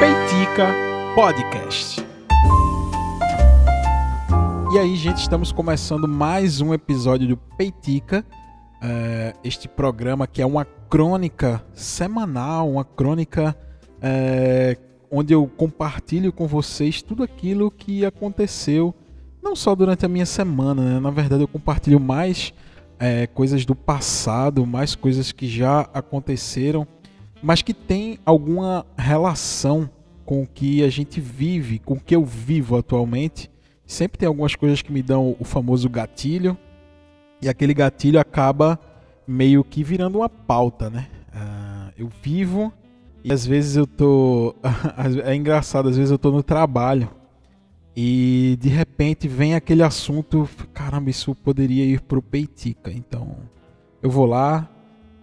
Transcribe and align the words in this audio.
Peitica 0.00 0.74
Podcast. 1.14 2.02
E 4.72 4.78
aí, 4.78 4.96
gente, 4.96 5.18
estamos 5.18 5.52
começando 5.52 6.08
mais 6.08 6.60
um 6.60 6.72
episódio 6.72 7.28
do 7.28 7.36
Peitica. 7.36 8.24
É, 8.82 9.34
este 9.44 9.68
programa 9.68 10.26
que 10.26 10.40
é 10.40 10.46
uma 10.46 10.64
crônica 10.64 11.62
semanal, 11.74 12.70
uma 12.70 12.84
crônica 12.84 13.54
é, 14.00 14.78
onde 15.10 15.34
eu 15.34 15.46
compartilho 15.46 16.32
com 16.32 16.46
vocês 16.46 17.02
tudo 17.02 17.22
aquilo 17.22 17.70
que 17.70 18.06
aconteceu, 18.06 18.94
não 19.42 19.54
só 19.54 19.74
durante 19.74 20.06
a 20.06 20.08
minha 20.08 20.26
semana, 20.26 20.82
né? 20.82 21.00
na 21.00 21.10
verdade 21.10 21.42
eu 21.42 21.48
compartilho 21.48 22.00
mais 22.00 22.54
é, 22.98 23.26
coisas 23.26 23.66
do 23.66 23.74
passado, 23.74 24.66
mais 24.66 24.94
coisas 24.94 25.30
que 25.30 25.46
já 25.46 25.80
aconteceram, 25.92 26.86
mas 27.42 27.62
que 27.62 27.74
tem 27.74 28.18
alguma 28.24 28.86
relação 28.96 29.88
com 30.24 30.42
o 30.42 30.46
que 30.46 30.84
a 30.84 30.88
gente 30.88 31.20
vive, 31.20 31.78
com 31.78 31.94
o 31.94 32.00
que 32.00 32.14
eu 32.14 32.24
vivo 32.24 32.76
atualmente. 32.76 33.50
Sempre 33.86 34.18
tem 34.18 34.28
algumas 34.28 34.54
coisas 34.54 34.82
que 34.82 34.92
me 34.92 35.02
dão 35.02 35.34
o 35.40 35.44
famoso 35.44 35.88
gatilho, 35.88 36.56
e 37.42 37.48
aquele 37.48 37.74
gatilho 37.74 38.20
acaba 38.20 38.78
meio 39.26 39.64
que 39.64 39.82
virando 39.82 40.18
uma 40.18 40.28
pauta, 40.28 40.90
né? 40.90 41.08
Uh, 41.34 41.92
eu 41.96 42.10
vivo 42.22 42.72
e 43.24 43.32
às 43.32 43.46
vezes 43.46 43.76
eu 43.76 43.86
tô. 43.86 44.54
É 45.24 45.34
engraçado, 45.34 45.88
às 45.88 45.96
vezes 45.96 46.10
eu 46.10 46.18
tô 46.18 46.30
no 46.30 46.42
trabalho 46.42 47.08
e 47.96 48.56
de 48.60 48.68
repente 48.68 49.26
vem 49.26 49.54
aquele 49.54 49.82
assunto, 49.82 50.48
caramba, 50.72 51.10
isso 51.10 51.34
poderia 51.34 51.84
ir 51.84 52.00
pro 52.00 52.22
Peitica. 52.22 52.90
Então 52.92 53.36
eu 54.02 54.10
vou 54.10 54.26
lá, 54.26 54.68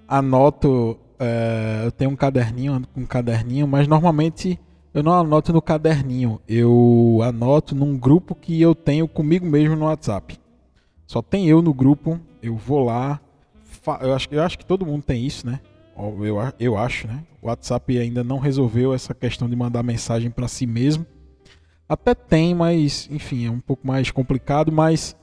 anoto, 0.07 0.99
é, 1.19 1.81
eu 1.85 1.91
tenho 1.91 2.11
um 2.11 2.15
caderninho, 2.15 2.73
ando 2.73 2.87
com 2.87 3.01
um 3.01 3.05
caderninho, 3.05 3.67
mas 3.67 3.87
normalmente 3.87 4.59
eu 4.93 5.03
não 5.03 5.13
anoto 5.13 5.53
no 5.53 5.61
caderninho, 5.61 6.41
eu 6.47 7.19
anoto 7.23 7.75
num 7.75 7.97
grupo 7.97 8.33
que 8.33 8.61
eu 8.61 8.73
tenho 8.73 9.07
comigo 9.07 9.45
mesmo 9.45 9.75
no 9.75 9.85
WhatsApp. 9.85 10.39
Só 11.05 11.21
tem 11.21 11.47
eu 11.47 11.61
no 11.61 11.73
grupo, 11.73 12.19
eu 12.41 12.55
vou 12.55 12.83
lá, 12.83 13.19
eu 14.01 14.13
acho, 14.13 14.27
eu 14.31 14.43
acho 14.43 14.57
que 14.57 14.65
todo 14.65 14.85
mundo 14.85 15.03
tem 15.03 15.25
isso, 15.25 15.45
né? 15.45 15.59
Eu, 15.97 16.53
eu 16.59 16.77
acho, 16.77 17.07
né? 17.07 17.23
O 17.41 17.47
WhatsApp 17.47 17.97
ainda 17.97 18.23
não 18.23 18.37
resolveu 18.37 18.93
essa 18.93 19.13
questão 19.13 19.49
de 19.49 19.55
mandar 19.55 19.81
mensagem 19.81 20.29
para 20.29 20.47
si 20.47 20.67
mesmo. 20.67 21.05
Até 21.89 22.13
tem, 22.13 22.53
mas 22.53 23.07
enfim, 23.09 23.47
é 23.47 23.49
um 23.49 23.59
pouco 23.59 23.87
mais 23.87 24.11
complicado. 24.11 24.71
Mas 24.71 25.15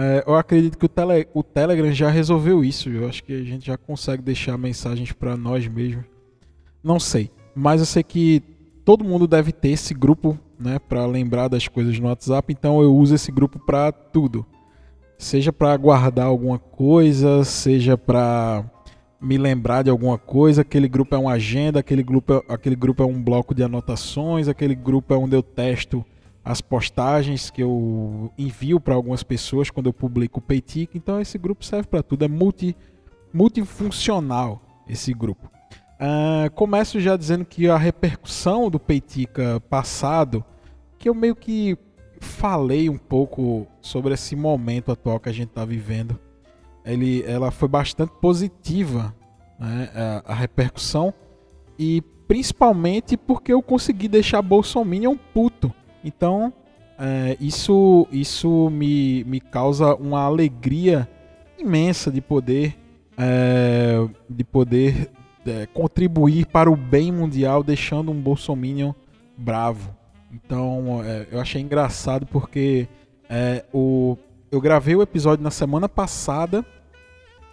é, 0.00 0.22
eu 0.24 0.36
acredito 0.36 0.78
que 0.78 0.86
o, 0.86 0.88
tele, 0.88 1.26
o 1.34 1.42
Telegram 1.42 1.90
já 1.90 2.08
resolveu 2.08 2.64
isso. 2.64 2.88
Eu 2.88 3.08
acho 3.08 3.24
que 3.24 3.32
a 3.32 3.42
gente 3.42 3.66
já 3.66 3.76
consegue 3.76 4.22
deixar 4.22 4.56
mensagens 4.56 5.10
para 5.10 5.36
nós 5.36 5.66
mesmos. 5.66 6.04
Não 6.84 7.00
sei, 7.00 7.32
mas 7.52 7.80
eu 7.80 7.86
sei 7.86 8.04
que 8.04 8.40
todo 8.84 9.04
mundo 9.04 9.26
deve 9.26 9.50
ter 9.50 9.70
esse 9.70 9.92
grupo, 9.92 10.38
né, 10.56 10.78
para 10.78 11.04
lembrar 11.04 11.48
das 11.48 11.66
coisas 11.66 11.98
no 11.98 12.06
WhatsApp. 12.06 12.52
Então 12.52 12.80
eu 12.80 12.94
uso 12.94 13.16
esse 13.16 13.32
grupo 13.32 13.58
para 13.58 13.90
tudo, 13.90 14.46
seja 15.18 15.52
para 15.52 15.76
guardar 15.76 16.26
alguma 16.26 16.60
coisa, 16.60 17.42
seja 17.42 17.98
para 17.98 18.64
me 19.20 19.36
lembrar 19.36 19.82
de 19.82 19.90
alguma 19.90 20.16
coisa, 20.16 20.62
aquele 20.62 20.88
grupo 20.88 21.16
é 21.16 21.18
uma 21.18 21.32
agenda, 21.32 21.80
aquele 21.80 22.04
grupo 22.04 22.34
é, 22.34 22.42
aquele 22.48 22.76
grupo 22.76 23.02
é 23.02 23.06
um 23.06 23.20
bloco 23.20 23.52
de 23.52 23.64
anotações, 23.64 24.46
aquele 24.46 24.76
grupo 24.76 25.12
é 25.12 25.16
onde 25.16 25.34
eu 25.34 25.42
testo 25.42 26.04
as 26.48 26.60
postagens 26.60 27.50
que 27.50 27.62
eu 27.62 28.32
envio 28.38 28.80
para 28.80 28.94
algumas 28.94 29.22
pessoas 29.22 29.68
quando 29.68 29.86
eu 29.86 29.92
publico 29.92 30.38
o 30.38 30.42
Peitic. 30.42 30.94
Então 30.94 31.20
esse 31.20 31.36
grupo 31.36 31.64
serve 31.64 31.88
para 31.88 32.02
tudo, 32.02 32.24
é 32.24 32.28
multi, 32.28 32.74
multifuncional 33.32 34.62
esse 34.88 35.12
grupo. 35.12 35.50
Uh, 36.00 36.50
começo 36.54 37.00
já 37.00 37.16
dizendo 37.16 37.44
que 37.44 37.68
a 37.68 37.76
repercussão 37.76 38.70
do 38.70 38.80
Peitica 38.80 39.60
passado, 39.68 40.44
que 40.98 41.08
eu 41.08 41.14
meio 41.14 41.36
que 41.36 41.76
falei 42.20 42.88
um 42.88 42.98
pouco 42.98 43.66
sobre 43.80 44.14
esse 44.14 44.34
momento 44.34 44.90
atual 44.90 45.20
que 45.20 45.28
a 45.28 45.32
gente 45.32 45.48
está 45.48 45.64
vivendo 45.64 46.18
ele, 46.84 47.22
ela 47.24 47.50
foi 47.50 47.68
bastante 47.68 48.12
positiva, 48.20 49.14
né, 49.58 49.90
a, 49.94 50.32
a, 50.32 50.34
repercussão, 50.34 51.12
e 51.78 52.00
principalmente 52.26 53.16
porque 53.16 53.52
eu 53.52 53.62
consegui 53.62 54.08
deixar 54.08 54.40
Bolsonaro 54.40 55.10
um 55.10 55.16
puto. 55.16 55.72
Então, 56.04 56.52
é, 56.98 57.36
isso, 57.40 58.06
isso 58.10 58.70
me, 58.70 59.24
me 59.24 59.40
causa 59.40 59.94
uma 59.94 60.22
alegria 60.22 61.08
imensa 61.58 62.10
de 62.10 62.20
poder, 62.20 62.76
é, 63.16 64.06
de 64.28 64.44
poder 64.44 65.10
é, 65.46 65.66
contribuir 65.66 66.46
para 66.46 66.70
o 66.70 66.76
bem 66.76 67.10
mundial, 67.10 67.62
deixando 67.62 68.10
um 68.10 68.20
Bolsonaro 68.20 68.94
bravo. 69.36 69.94
Então, 70.32 71.02
é, 71.04 71.26
eu 71.30 71.40
achei 71.40 71.62
engraçado 71.62 72.26
porque 72.26 72.88
é, 73.28 73.64
o, 73.72 74.16
eu 74.50 74.60
gravei 74.60 74.94
o 74.94 75.02
episódio 75.02 75.42
na 75.42 75.50
semana 75.50 75.88
passada 75.88 76.64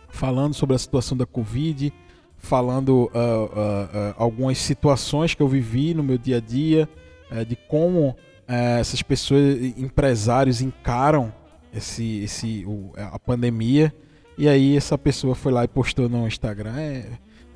falando 0.09 0.53
sobre 0.53 0.75
a 0.75 0.79
situação 0.79 1.17
da 1.17 1.25
Covid, 1.25 1.93
falando 2.37 2.89
uh, 2.89 3.01
uh, 3.03 4.11
uh, 4.11 4.15
algumas 4.17 4.57
situações 4.57 5.33
que 5.33 5.41
eu 5.41 5.47
vivi 5.47 5.93
no 5.93 6.03
meu 6.03 6.17
dia 6.17 6.37
a 6.37 6.39
dia, 6.39 6.87
eh, 7.31 7.43
de 7.43 7.55
como 7.55 8.15
eh, 8.47 8.79
essas 8.79 9.01
pessoas, 9.01 9.57
empresários, 9.77 10.61
encaram 10.61 11.33
esse, 11.73 12.19
esse, 12.19 12.65
o, 12.65 12.91
a 12.95 13.19
pandemia. 13.19 13.93
E 14.37 14.47
aí 14.47 14.75
essa 14.75 14.97
pessoa 14.97 15.35
foi 15.35 15.51
lá 15.51 15.63
e 15.63 15.67
postou 15.67 16.09
no 16.09 16.27
Instagram. 16.27 16.77
É, 16.77 17.05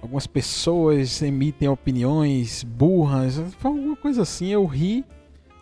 algumas 0.01 0.27
pessoas 0.27 1.21
emitem 1.21 1.67
opiniões 1.67 2.63
burras, 2.63 3.41
alguma 3.63 3.95
coisa 3.95 4.21
assim. 4.21 4.47
Eu 4.47 4.65
ri, 4.65 5.03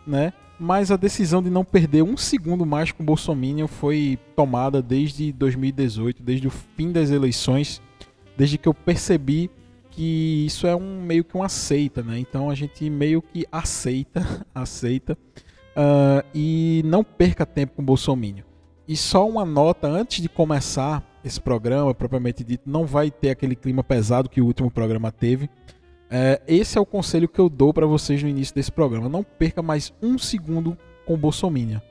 né? 0.05 0.33
mas 0.59 0.91
a 0.91 0.97
decisão 0.97 1.41
de 1.41 1.49
não 1.49 1.63
perder 1.63 2.01
um 2.01 2.17
segundo 2.17 2.65
mais 2.65 2.91
com 2.91 3.03
o 3.03 3.05
Bolsonaro 3.05 3.67
foi 3.67 4.17
tomada 4.35 4.81
desde 4.81 5.31
2018, 5.31 6.23
desde 6.23 6.47
o 6.47 6.51
fim 6.51 6.91
das 6.91 7.11
eleições, 7.11 7.81
desde 8.35 8.57
que 8.57 8.67
eu 8.67 8.73
percebi 8.73 9.51
que 9.97 10.45
isso 10.45 10.67
é 10.67 10.75
um 10.75 11.01
meio 11.01 11.23
que 11.23 11.35
uma 11.35 11.49
seita, 11.49 12.03
né? 12.03 12.19
Então 12.19 12.51
a 12.51 12.55
gente 12.55 12.87
meio 12.87 13.19
que 13.19 13.47
aceita, 13.51 14.45
aceita 14.53 15.17
uh, 15.75 16.23
e 16.35 16.83
não 16.85 17.03
perca 17.03 17.47
tempo 17.47 17.73
com 17.77 17.83
Bolsonaro. 17.83 18.45
E 18.87 18.95
só 18.95 19.27
uma 19.27 19.43
nota 19.43 19.87
antes 19.87 20.21
de 20.21 20.29
começar 20.29 21.03
esse 21.25 21.41
programa, 21.41 21.95
propriamente 21.95 22.43
dito, 22.43 22.69
não 22.69 22.85
vai 22.85 23.09
ter 23.09 23.31
aquele 23.31 23.55
clima 23.55 23.83
pesado 23.83 24.29
que 24.29 24.39
o 24.39 24.45
último 24.45 24.69
programa 24.69 25.11
teve. 25.11 25.49
É, 26.09 26.41
esse 26.47 26.77
é 26.77 26.81
o 26.81 26.85
conselho 26.85 27.27
que 27.27 27.39
eu 27.39 27.49
dou 27.49 27.73
para 27.73 27.85
vocês 27.85 28.21
no 28.21 28.29
início 28.29 28.53
desse 28.53 28.71
programa. 28.71 29.09
Não 29.09 29.23
perca 29.23 29.63
mais 29.63 29.91
um 30.01 30.17
segundo 30.17 30.77
com 31.05 31.17
Bolsonaro. 31.17 31.81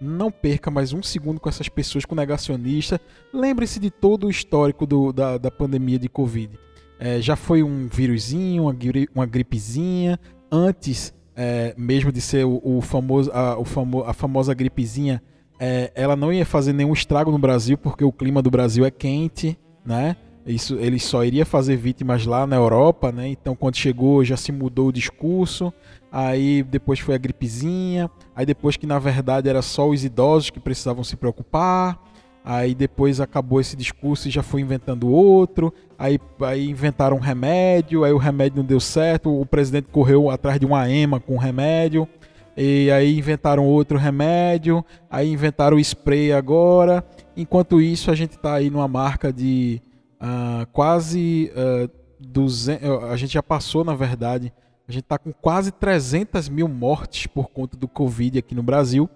Não 0.00 0.30
perca 0.30 0.70
mais 0.70 0.92
um 0.92 1.02
segundo 1.02 1.40
com 1.40 1.48
essas 1.48 1.68
pessoas, 1.68 2.04
com 2.04 2.14
negacionista. 2.14 2.98
Lembre-se 3.34 3.80
de 3.80 3.90
todo 3.90 4.28
o 4.28 4.30
histórico 4.30 4.86
do, 4.86 5.12
da, 5.12 5.36
da 5.36 5.50
pandemia 5.50 5.98
de 5.98 6.08
Covid. 6.08 6.65
É, 6.98 7.20
já 7.20 7.36
foi 7.36 7.62
um 7.62 7.88
vírusinho, 7.88 8.64
uma, 8.64 8.72
gri, 8.72 9.08
uma 9.14 9.26
gripezinha. 9.26 10.18
Antes 10.50 11.14
é, 11.36 11.74
mesmo 11.76 12.10
de 12.10 12.20
ser 12.20 12.44
o, 12.46 12.60
o 12.64 12.80
famoso, 12.80 13.30
a, 13.32 13.58
o 13.58 13.64
famo, 13.64 14.02
a 14.04 14.14
famosa 14.14 14.54
gripezinha, 14.54 15.22
é, 15.60 15.92
ela 15.94 16.16
não 16.16 16.32
ia 16.32 16.46
fazer 16.46 16.72
nenhum 16.72 16.92
estrago 16.92 17.30
no 17.30 17.38
Brasil, 17.38 17.76
porque 17.76 18.04
o 18.04 18.12
clima 18.12 18.40
do 18.40 18.50
Brasil 18.50 18.84
é 18.84 18.90
quente, 18.90 19.58
né? 19.84 20.16
Isso, 20.46 20.76
ele 20.76 20.98
só 21.00 21.24
iria 21.24 21.44
fazer 21.44 21.76
vítimas 21.76 22.24
lá 22.24 22.46
na 22.46 22.54
Europa, 22.54 23.10
né? 23.10 23.26
Então, 23.28 23.56
quando 23.56 23.76
chegou, 23.76 24.24
já 24.24 24.36
se 24.36 24.52
mudou 24.52 24.88
o 24.88 24.92
discurso. 24.92 25.72
Aí 26.10 26.62
depois 26.62 27.00
foi 27.00 27.16
a 27.16 27.18
gripezinha. 27.18 28.08
Aí 28.34 28.46
depois 28.46 28.76
que 28.76 28.86
na 28.86 28.98
verdade 28.98 29.48
era 29.48 29.60
só 29.60 29.88
os 29.88 30.04
idosos 30.04 30.50
que 30.50 30.60
precisavam 30.60 31.02
se 31.02 31.16
preocupar. 31.16 32.00
Aí 32.48 32.76
depois 32.76 33.20
acabou 33.20 33.60
esse 33.60 33.74
discurso 33.74 34.28
e 34.28 34.30
já 34.30 34.40
foi 34.40 34.60
inventando 34.60 35.10
outro. 35.10 35.74
Aí, 35.98 36.16
aí 36.42 36.70
inventaram 36.70 37.16
um 37.16 37.20
remédio. 37.20 38.04
Aí 38.04 38.12
o 38.12 38.18
remédio 38.18 38.58
não 38.58 38.64
deu 38.64 38.78
certo. 38.78 39.40
O 39.40 39.44
presidente 39.44 39.88
correu 39.90 40.30
atrás 40.30 40.60
de 40.60 40.64
uma 40.64 40.88
EMA 40.88 41.18
com 41.18 41.34
o 41.34 41.38
remédio. 41.38 42.08
E 42.56 42.88
aí 42.92 43.18
inventaram 43.18 43.66
outro 43.66 43.98
remédio. 43.98 44.84
Aí 45.10 45.28
inventaram 45.28 45.76
o 45.76 45.80
spray 45.80 46.32
agora. 46.32 47.04
Enquanto 47.36 47.80
isso, 47.80 48.12
a 48.12 48.14
gente 48.14 48.36
está 48.36 48.54
aí 48.54 48.70
numa 48.70 48.86
marca 48.86 49.32
de 49.32 49.82
uh, 50.22 50.64
quase 50.72 51.50
uh, 51.52 51.90
ah, 51.90 51.90
200, 52.20 53.04
a 53.10 53.16
gente 53.16 53.34
já 53.34 53.42
passou, 53.42 53.84
na 53.84 53.94
verdade, 53.94 54.52
a 54.88 54.92
gente 54.92 55.02
está 55.02 55.18
com 55.18 55.32
quase 55.32 55.72
300 55.72 56.48
mil 56.48 56.68
mortes 56.68 57.26
por 57.26 57.50
conta 57.50 57.76
do 57.76 57.88
Covid 57.88 58.38
aqui 58.38 58.54
no 58.54 58.62
Brasil. 58.62 59.10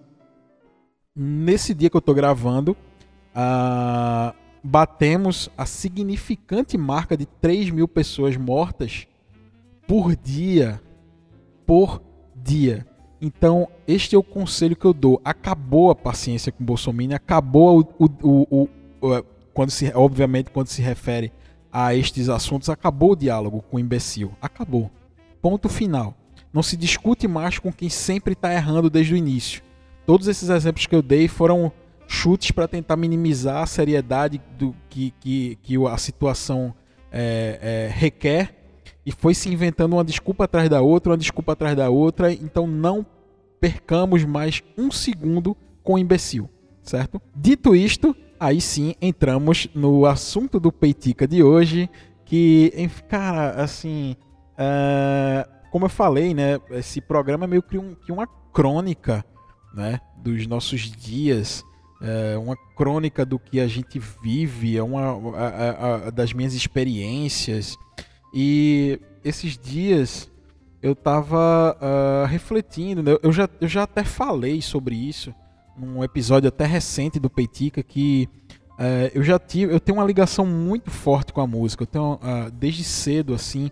Nesse 1.15 1.73
dia 1.73 1.88
que 1.88 1.97
eu 1.97 2.00
estou 2.00 2.15
gravando, 2.15 2.76
uh, 3.35 4.35
batemos 4.62 5.49
a 5.56 5.67
significante 5.67 6.77
marca 6.77 7.17
de 7.17 7.27
3 7.27 7.71
mil 7.71 7.88
pessoas 7.88 8.37
mortas 8.37 9.06
por 9.87 10.15
dia. 10.17 10.81
Por 11.67 12.03
dia. 12.35 12.87
Então, 13.21 13.69
este 13.87 14.15
é 14.15 14.19
o 14.19 14.23
conselho 14.23 14.77
que 14.77 14.85
eu 14.85 14.94
dou. 14.94 15.21
Acabou 15.25 15.91
a 15.91 15.94
paciência 15.94 16.50
com 16.50 16.65
Bolsonaro, 16.65 17.15
acabou 17.15 17.94
o, 17.99 18.05
o, 18.05 18.47
o, 18.50 18.69
o 19.00 19.25
quando 19.53 19.71
se, 19.71 19.93
obviamente, 19.94 20.50
quando 20.50 20.69
se 20.69 20.81
refere 20.81 21.33
a 21.73 21.94
estes 21.94 22.29
assuntos, 22.29 22.69
acabou 22.69 23.12
o 23.12 23.17
diálogo 23.17 23.62
com 23.62 23.76
o 23.76 23.81
imbecil. 23.81 24.33
Acabou. 24.41 24.91
Ponto 25.43 25.69
final. 25.69 26.15
Não 26.53 26.62
se 26.62 26.76
discute 26.76 27.29
mais 27.29 27.59
com 27.59 27.73
quem 27.73 27.88
sempre 27.88 28.33
está 28.33 28.53
errando 28.53 28.91
desde 28.91 29.15
o 29.15 29.17
início. 29.17 29.62
Todos 30.06 30.26
esses 30.26 30.49
exemplos 30.49 30.87
que 30.87 30.94
eu 30.94 31.03
dei 31.03 31.29
foram 31.29 31.73
chutes 32.11 32.51
para 32.51 32.67
tentar 32.67 32.97
minimizar 32.97 33.62
a 33.62 33.67
seriedade 33.67 34.43
do 34.59 34.75
que, 34.89 35.15
que, 35.21 35.57
que 35.62 35.87
a 35.87 35.97
situação 35.97 36.75
é, 37.12 37.59
é, 37.62 37.93
requer 37.93 38.57
e 39.07 39.12
foi 39.12 39.33
se 39.33 39.49
inventando 39.49 39.93
uma 39.93 40.05
desculpa 40.05 40.45
atrás 40.45 40.69
da 40.69 40.83
outra, 40.83 41.12
uma 41.12 41.17
desculpa 41.17 41.53
atrás 41.53 41.77
da 41.77 41.89
outra. 41.89 42.33
Então 42.33 42.67
não 42.67 43.07
percamos 43.61 44.25
mais 44.25 44.61
um 44.77 44.91
segundo 44.91 45.57
com 45.85 45.95
o 45.95 45.99
imbecil, 45.99 46.51
certo? 46.83 47.23
Dito 47.35 47.77
isto, 47.77 48.15
aí 48.41 48.61
sim 48.61 48.97
entramos 49.01 49.69
no 49.73 50.05
assunto 50.05 50.59
do 50.59 50.73
Peitica 50.73 51.29
de 51.29 51.45
hoje, 51.45 51.89
que, 52.25 52.73
cara, 53.09 53.51
assim, 53.62 54.17
uh, 54.55 55.49
como 55.71 55.85
eu 55.85 55.91
falei, 55.91 56.35
né, 56.35 56.59
esse 56.71 57.01
programa 57.01 57.45
é 57.45 57.49
meio 57.49 57.62
que, 57.62 57.79
um, 57.79 57.95
que 57.95 58.11
uma 58.11 58.27
crônica, 58.53 59.25
né, 59.73 60.01
dos 60.17 60.47
nossos 60.47 60.81
dias, 60.91 61.65
é 62.00 62.38
uma 62.38 62.56
crônica 62.76 63.25
do 63.25 63.38
que 63.38 63.61
a 63.61 63.67
gente 63.67 64.00
vive, 64.23 64.76
é 64.76 64.82
uma 64.82 65.11
a, 65.37 65.47
a, 65.47 65.94
a, 65.94 66.11
das 66.11 66.32
minhas 66.32 66.55
experiências. 66.55 67.76
E 68.32 68.99
esses 69.25 69.58
dias 69.58 70.31
eu 70.82 70.93
estava 70.93 71.76
uh, 71.76 72.26
refletindo, 72.26 73.02
né? 73.02 73.17
eu, 73.23 73.32
já, 73.32 73.49
eu 73.61 73.69
já 73.69 73.82
até 73.82 74.02
falei 74.02 74.62
sobre 74.62 74.97
isso 74.97 75.35
num 75.76 76.02
episódio 76.05 76.49
até 76.49 76.64
recente 76.64 77.19
do 77.19 77.31
Peitica 77.31 77.82
que 77.82 78.29
uh, 78.73 79.11
eu 79.14 79.23
já 79.23 79.38
tive, 79.38 79.73
eu 79.73 79.81
tenho 79.81 79.99
uma 79.99 80.05
ligação 80.05 80.44
muito 80.44 80.91
forte 80.91 81.32
com 81.32 81.41
a 81.41 81.47
música. 81.47 81.82
Eu 81.82 81.87
tenho 81.87 82.14
uh, 82.14 82.50
desde 82.52 82.85
cedo 82.85 83.35
assim. 83.35 83.70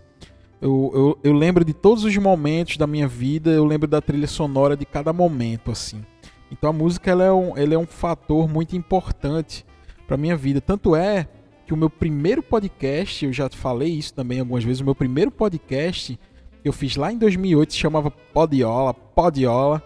Eu, 0.61 0.91
eu, 0.93 1.19
eu 1.23 1.33
lembro 1.33 1.63
de 1.63 1.73
todos 1.73 2.03
os 2.03 2.15
momentos 2.17 2.77
da 2.77 2.85
minha 2.85 3.07
vida, 3.07 3.49
eu 3.49 3.65
lembro 3.65 3.87
da 3.87 4.01
trilha 4.01 4.27
sonora 4.27 4.75
de 4.75 4.85
cada 4.85 5.13
momento 5.13 5.71
assim. 5.71 6.03
Então 6.51 6.69
a 6.69 6.73
música 6.73 7.11
ela 7.11 7.23
é, 7.23 7.31
um, 7.31 7.57
ela 7.57 7.73
é 7.73 7.77
um 7.77 7.85
fator 7.85 8.47
muito 8.47 8.75
importante 8.75 9.65
para 10.07 10.17
minha 10.17 10.35
vida. 10.35 10.59
Tanto 10.59 10.95
é 10.95 11.27
que 11.65 11.73
o 11.73 11.77
meu 11.77 11.89
primeiro 11.89 12.41
podcast, 12.41 13.25
eu 13.25 13.31
já 13.31 13.49
falei 13.49 13.89
isso 13.89 14.13
também 14.13 14.39
algumas 14.39 14.63
vezes, 14.63 14.81
o 14.81 14.85
meu 14.85 14.95
primeiro 14.95 15.29
podcast 15.29 16.19
que 16.61 16.67
eu 16.67 16.73
fiz 16.73 16.95
lá 16.95 17.11
em 17.11 17.17
2008 17.17 17.73
se 17.73 17.79
chamava 17.79 18.11
Podiola, 18.11 18.93
Podiola. 18.93 19.81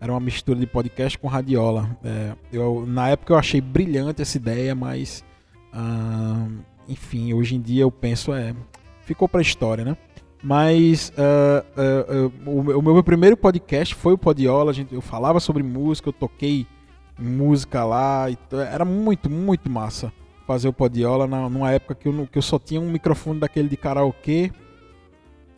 Era 0.00 0.12
uma 0.12 0.20
mistura 0.20 0.58
de 0.58 0.66
podcast 0.66 1.18
com 1.18 1.28
radiola. 1.28 1.96
É, 2.02 2.34
eu, 2.52 2.84
na 2.86 3.10
época 3.10 3.32
eu 3.32 3.38
achei 3.38 3.60
brilhante 3.60 4.22
essa 4.22 4.36
ideia, 4.36 4.74
mas 4.74 5.22
enfim, 6.88 7.32
hoje 7.32 7.54
em 7.54 7.60
dia 7.60 7.82
eu 7.82 7.90
penso 7.90 8.32
é 8.32 8.54
ficou 9.02 9.28
para 9.28 9.40
história, 9.40 9.84
né? 9.84 9.96
Mas 10.42 11.10
uh, 11.10 12.26
uh, 12.46 12.50
uh, 12.50 12.78
o, 12.78 12.82
meu 12.82 13.04
primeiro 13.04 13.36
podcast 13.36 13.94
foi 13.94 14.14
o 14.14 14.18
Podiola. 14.18 14.72
Gente, 14.72 14.94
eu 14.94 15.00
falava 15.00 15.38
sobre 15.38 15.62
música, 15.62 16.08
eu 16.08 16.12
toquei 16.12 16.66
música 17.18 17.84
lá. 17.84 18.26
era 18.72 18.84
muito, 18.84 19.28
muito 19.28 19.70
massa 19.70 20.12
fazer 20.46 20.68
o 20.68 20.72
Podiola 20.72 21.26
na, 21.26 21.48
numa 21.48 21.70
época 21.70 21.94
que 21.94 22.08
eu, 22.08 22.26
que 22.26 22.38
eu 22.38 22.42
só 22.42 22.58
tinha 22.58 22.80
um 22.80 22.90
microfone 22.90 23.38
daquele 23.38 23.68
de 23.68 23.76
karaokê 23.76 24.50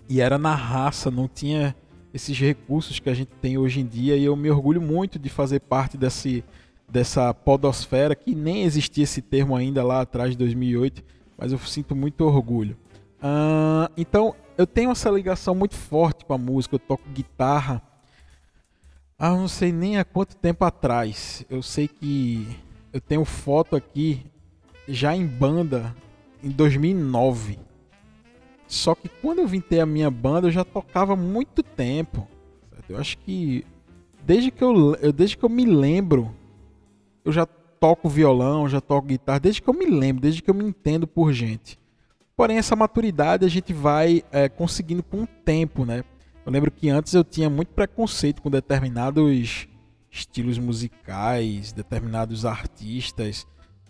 e 0.08 0.20
era 0.20 0.36
na 0.36 0.54
raça, 0.54 1.10
não 1.10 1.26
tinha 1.26 1.74
esses 2.12 2.38
recursos 2.38 2.98
que 2.98 3.08
a 3.08 3.14
gente 3.14 3.30
tem 3.40 3.56
hoje 3.56 3.80
em 3.80 3.86
dia. 3.86 4.16
E 4.16 4.24
eu 4.24 4.36
me 4.36 4.50
orgulho 4.50 4.82
muito 4.82 5.18
de 5.18 5.30
fazer 5.30 5.60
parte 5.60 5.96
desse, 5.96 6.44
dessa 6.86 7.32
podosfera, 7.32 8.14
que 8.14 8.34
nem 8.34 8.64
existia 8.64 9.04
esse 9.04 9.22
termo 9.22 9.56
ainda 9.56 9.82
lá 9.82 10.02
atrás 10.02 10.32
de 10.32 10.36
2008, 10.36 11.02
mas 11.38 11.52
eu 11.52 11.58
sinto 11.58 11.96
muito 11.96 12.22
orgulho. 12.24 12.76
Uh, 13.22 13.90
então 13.96 14.34
eu 14.56 14.66
tenho 14.66 14.90
essa 14.90 15.10
ligação 15.10 15.54
muito 15.54 15.74
forte 15.74 16.24
com 16.24 16.34
a 16.34 16.38
música. 16.38 16.74
Eu 16.74 16.80
toco 16.80 17.08
guitarra 17.10 17.82
há 19.18 19.30
não 19.30 19.46
sei 19.46 19.70
nem 19.70 19.98
há 19.98 20.04
quanto 20.04 20.34
tempo 20.36 20.64
atrás. 20.64 21.44
Eu 21.48 21.62
sei 21.62 21.86
que 21.86 22.46
eu 22.92 23.00
tenho 23.00 23.24
foto 23.24 23.76
aqui 23.76 24.26
já 24.88 25.14
em 25.14 25.24
banda 25.24 25.94
em 26.42 26.50
2009. 26.50 27.58
Só 28.66 28.94
que 28.94 29.08
quando 29.08 29.38
eu 29.38 29.46
vim 29.46 29.60
ter 29.60 29.80
a 29.80 29.86
minha 29.86 30.10
banda, 30.10 30.48
eu 30.48 30.52
já 30.52 30.64
tocava 30.64 31.14
muito 31.14 31.62
tempo. 31.62 32.26
Eu 32.88 32.98
acho 32.98 33.16
que 33.18 33.64
desde 34.24 34.50
que 34.50 34.64
eu, 34.64 34.96
desde 35.12 35.36
que 35.36 35.44
eu 35.44 35.48
me 35.48 35.64
lembro, 35.64 36.34
eu 37.24 37.30
já 37.30 37.46
toco 37.46 38.08
violão, 38.08 38.68
já 38.68 38.80
toco 38.80 39.06
guitarra, 39.06 39.38
desde 39.40 39.62
que 39.62 39.68
eu 39.68 39.74
me 39.74 39.86
lembro, 39.86 40.22
desde 40.22 40.42
que 40.42 40.50
eu 40.50 40.54
me 40.54 40.64
entendo 40.64 41.06
por 41.06 41.32
gente. 41.32 41.78
Porém, 42.42 42.58
essa 42.58 42.74
maturidade 42.74 43.44
a 43.44 43.48
gente 43.48 43.72
vai 43.72 44.24
é, 44.32 44.48
conseguindo 44.48 45.00
com 45.00 45.22
o 45.22 45.26
tempo, 45.28 45.84
né? 45.84 46.02
Eu 46.44 46.50
lembro 46.50 46.72
que 46.72 46.90
antes 46.90 47.14
eu 47.14 47.22
tinha 47.22 47.48
muito 47.48 47.68
preconceito 47.68 48.42
com 48.42 48.50
determinados 48.50 49.68
estilos 50.10 50.58
musicais, 50.58 51.70
determinados 51.70 52.44
artistas. 52.44 53.46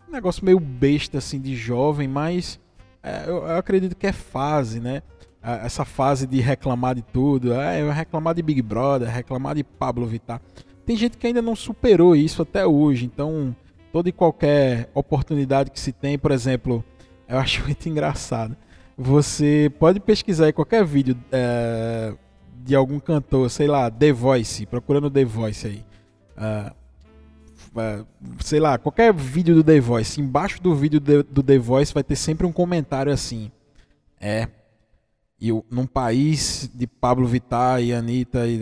Um 0.06 0.12
negócio 0.12 0.44
meio 0.44 0.60
besta 0.60 1.16
assim 1.16 1.40
de 1.40 1.56
jovem, 1.56 2.06
mas 2.06 2.60
é, 3.02 3.24
eu, 3.26 3.36
eu, 3.36 3.56
acredito 3.56 3.96
que 3.96 4.06
é 4.06 4.12
fase, 4.12 4.80
né? 4.80 5.02
Essa 5.42 5.86
fase 5.86 6.26
de 6.26 6.38
reclamar 6.38 6.94
de 6.94 7.00
tudo, 7.00 7.54
é, 7.54 7.90
reclamar 7.90 8.34
de 8.34 8.42
Big 8.42 8.60
Brother, 8.60 9.08
reclamar 9.08 9.54
de 9.54 9.64
Pablo 9.64 10.06
Vittar. 10.06 10.42
Tem 10.84 10.94
gente 10.94 11.16
que 11.16 11.26
ainda 11.26 11.40
não 11.40 11.56
superou 11.56 12.14
isso 12.14 12.42
até 12.42 12.66
hoje, 12.66 13.06
então 13.06 13.56
toda 13.90 14.10
e 14.10 14.12
qualquer 14.12 14.90
oportunidade 14.92 15.70
que 15.70 15.80
se 15.80 15.90
tem, 15.90 16.18
por 16.18 16.32
exemplo, 16.32 16.84
eu 17.32 17.38
acho 17.38 17.64
muito 17.66 17.88
engraçado. 17.88 18.56
Você 18.96 19.72
pode 19.78 19.98
pesquisar 19.98 20.46
aí 20.46 20.52
qualquer 20.52 20.84
vídeo 20.84 21.16
é, 21.32 22.14
de 22.62 22.74
algum 22.74 23.00
cantor, 23.00 23.50
sei 23.50 23.66
lá, 23.66 23.90
The 23.90 24.12
Voice, 24.12 24.66
procurando 24.66 25.10
The 25.10 25.24
Voice 25.24 25.66
aí. 25.66 25.84
Uh, 26.36 28.00
uh, 28.02 28.06
sei 28.40 28.60
lá, 28.60 28.76
qualquer 28.76 29.12
vídeo 29.14 29.54
do 29.54 29.64
The 29.64 29.80
Voice, 29.80 30.20
embaixo 30.20 30.62
do 30.62 30.74
vídeo 30.74 31.00
de, 31.00 31.22
do 31.22 31.42
The 31.42 31.58
Voice 31.58 31.94
vai 31.94 32.04
ter 32.04 32.16
sempre 32.16 32.46
um 32.46 32.52
comentário 32.52 33.10
assim. 33.10 33.50
É. 34.20 34.46
E 35.40 35.50
num 35.70 35.86
país 35.86 36.70
de 36.72 36.86
Pablo 36.86 37.26
Vittar 37.26 37.82
e 37.82 37.92
Anitta 37.92 38.46
e 38.46 38.60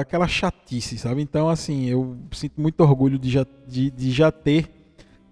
aquela 0.00 0.26
chatice, 0.26 0.96
sabe? 0.96 1.20
Então, 1.20 1.48
assim, 1.48 1.86
eu 1.86 2.16
sinto 2.30 2.58
muito 2.58 2.80
orgulho 2.80 3.18
de 3.18 3.28
já, 3.28 3.46
de, 3.68 3.90
de 3.90 4.10
já 4.10 4.32
ter 4.32 4.81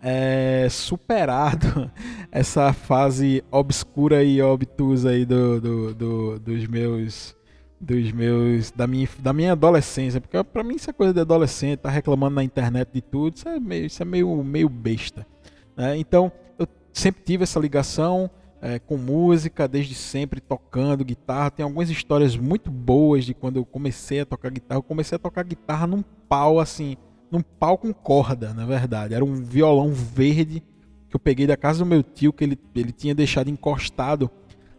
é, 0.03 0.67
superado 0.71 1.91
essa 2.33 2.73
fase 2.73 3.45
obscura 3.51 4.25
e 4.25 4.41
obtusa 4.41 5.11
aí 5.11 5.25
do, 5.25 5.61
do, 5.61 5.95
do, 5.95 6.39
dos 6.39 6.67
meus 6.67 7.37
dos 7.81 8.13
meus 8.13 8.71
da 8.71 8.87
minha, 8.87 9.09
da 9.19 9.33
minha 9.33 9.53
adolescência, 9.53 10.21
porque 10.21 10.43
para 10.45 10.63
mim 10.63 10.75
isso 10.75 10.91
é 10.91 10.93
coisa 10.93 11.15
de 11.15 11.21
adolescente, 11.21 11.79
tá 11.79 11.89
reclamando 11.89 12.35
na 12.35 12.45
internet 12.45 12.91
de 12.93 13.01
tudo, 13.01 13.37
isso 13.37 13.49
é 13.49 13.59
meio, 13.59 13.87
isso 13.87 14.03
é 14.03 14.05
meio, 14.05 14.45
meio 14.45 14.69
besta. 14.69 15.27
Né? 15.75 15.97
Então 15.97 16.31
eu 16.59 16.69
sempre 16.93 17.23
tive 17.23 17.45
essa 17.45 17.59
ligação 17.59 18.31
é, 18.61 18.79
com 18.79 18.99
música, 18.99 19.67
desde 19.67 19.95
sempre 19.95 20.41
tocando 20.41 21.03
guitarra. 21.05 21.51
Tem 21.51 21.65
algumas 21.65 21.89
histórias 21.89 22.37
muito 22.37 22.71
boas 22.71 23.25
de 23.25 23.33
quando 23.33 23.57
eu 23.57 23.65
comecei 23.65 24.21
a 24.21 24.27
tocar 24.27 24.51
guitarra. 24.51 24.79
Eu 24.79 24.83
comecei 24.83 25.17
a 25.17 25.19
tocar 25.19 25.43
guitarra 25.43 25.87
num 25.87 26.03
pau 26.29 26.61
assim 26.61 26.99
num 27.31 27.43
pau 27.43 27.79
com 27.79 27.93
corda, 27.93 28.53
na 28.53 28.67
verdade. 28.67 29.15
Era 29.15 29.25
um 29.25 29.35
violão 29.35 29.93
verde 29.93 30.63
que 31.09 31.17
eu 31.17 31.21
peguei 31.21 31.47
da 31.47 31.57
casa 31.57 31.81
do 31.81 31.87
meu 31.87 32.03
tio, 32.03 32.33
que 32.33 32.45
ele, 32.45 32.59
ele 32.75 32.93
tinha 32.93 33.15
deixado 33.15 33.49
encostado 33.49 34.31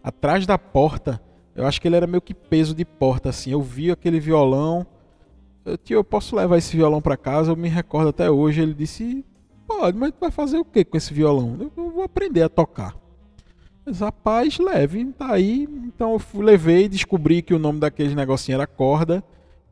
atrás 0.03 0.45
da 0.45 0.57
porta. 0.57 1.21
Eu 1.55 1.65
acho 1.65 1.81
que 1.81 1.87
ele 1.87 1.95
era 1.95 2.07
meio 2.07 2.21
que 2.21 2.33
peso 2.33 2.73
de 2.73 2.85
porta, 2.85 3.29
assim. 3.29 3.51
Eu 3.51 3.61
vi 3.61 3.91
aquele 3.91 4.19
violão. 4.19 4.85
Eu, 5.65 5.77
tio, 5.77 5.95
eu 5.95 6.03
posso 6.03 6.35
levar 6.35 6.57
esse 6.57 6.75
violão 6.75 7.01
para 7.01 7.17
casa? 7.17 7.51
Eu 7.51 7.55
me 7.55 7.69
recordo 7.69 8.09
até 8.09 8.29
hoje. 8.31 8.61
Ele 8.61 8.73
disse: 8.73 9.25
Pode, 9.67 9.97
mas 9.97 10.11
tu 10.11 10.19
vai 10.19 10.31
fazer 10.31 10.57
o 10.57 10.65
que 10.65 10.85
com 10.85 10.97
esse 10.97 11.13
violão? 11.13 11.57
Eu, 11.59 11.71
eu 11.75 11.91
vou 11.91 12.03
aprender 12.03 12.43
a 12.43 12.49
tocar. 12.49 12.95
Mas, 13.85 13.99
rapaz, 13.99 14.57
leve, 14.59 15.05
tá 15.13 15.33
aí. 15.33 15.67
Então 15.85 16.13
eu 16.13 16.41
levei, 16.41 16.87
descobri 16.87 17.41
que 17.41 17.53
o 17.53 17.59
nome 17.59 17.79
daquele 17.79 18.15
negocinho 18.15 18.55
era 18.55 18.67
corda. 18.67 19.23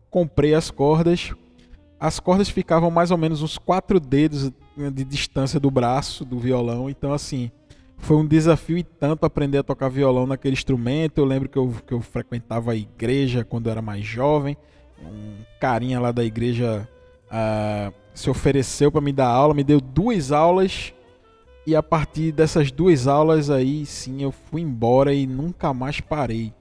Comprei 0.10 0.54
as 0.56 0.72
cordas, 0.72 1.34
as 2.00 2.20
cordas 2.20 2.50
ficavam 2.50 2.90
mais 2.90 3.12
ou 3.12 3.18
menos 3.18 3.42
uns 3.42 3.58
quatro 3.58 4.00
dedos 4.00 4.52
de 4.94 5.04
distância 5.04 5.60
do 5.60 5.70
braço 5.70 6.24
do 6.24 6.40
violão. 6.40 6.90
Então, 6.90 7.12
assim, 7.12 7.52
foi 7.98 8.16
um 8.16 8.26
desafio 8.26 8.78
e 8.78 8.84
tanto 8.84 9.26
aprender 9.26 9.58
a 9.58 9.64
tocar 9.64 9.90
violão 9.90 10.26
naquele 10.26 10.54
instrumento. 10.54 11.18
Eu 11.18 11.26
lembro 11.26 11.50
que 11.50 11.58
eu, 11.58 11.74
que 11.86 11.94
eu 11.94 12.00
frequentava 12.00 12.72
a 12.72 12.76
igreja 12.76 13.44
quando 13.44 13.68
eu 13.68 13.72
era 13.72 13.82
mais 13.82 14.06
jovem. 14.06 14.56
Um 15.04 15.44
carinha 15.60 16.00
lá 16.00 16.12
da 16.12 16.24
igreja 16.24 16.88
uh, 17.28 17.94
se 18.14 18.30
ofereceu 18.30 18.92
para 18.92 19.02
me 19.02 19.12
dar 19.12 19.28
aula, 19.28 19.54
me 19.54 19.64
deu 19.64 19.82
duas 19.82 20.32
aulas. 20.32 20.94
E 21.68 21.76
a 21.76 21.84
partir 21.84 22.32
dessas 22.32 22.72
duas 22.72 23.08
aulas 23.08 23.50
aí, 23.50 23.86
sim, 23.86 24.24
eu 24.24 24.32
fui 24.32 24.62
embora 24.62 25.14
e 25.14 25.28
nunca 25.28 25.74
mais 25.74 26.00
parei. 26.00 26.54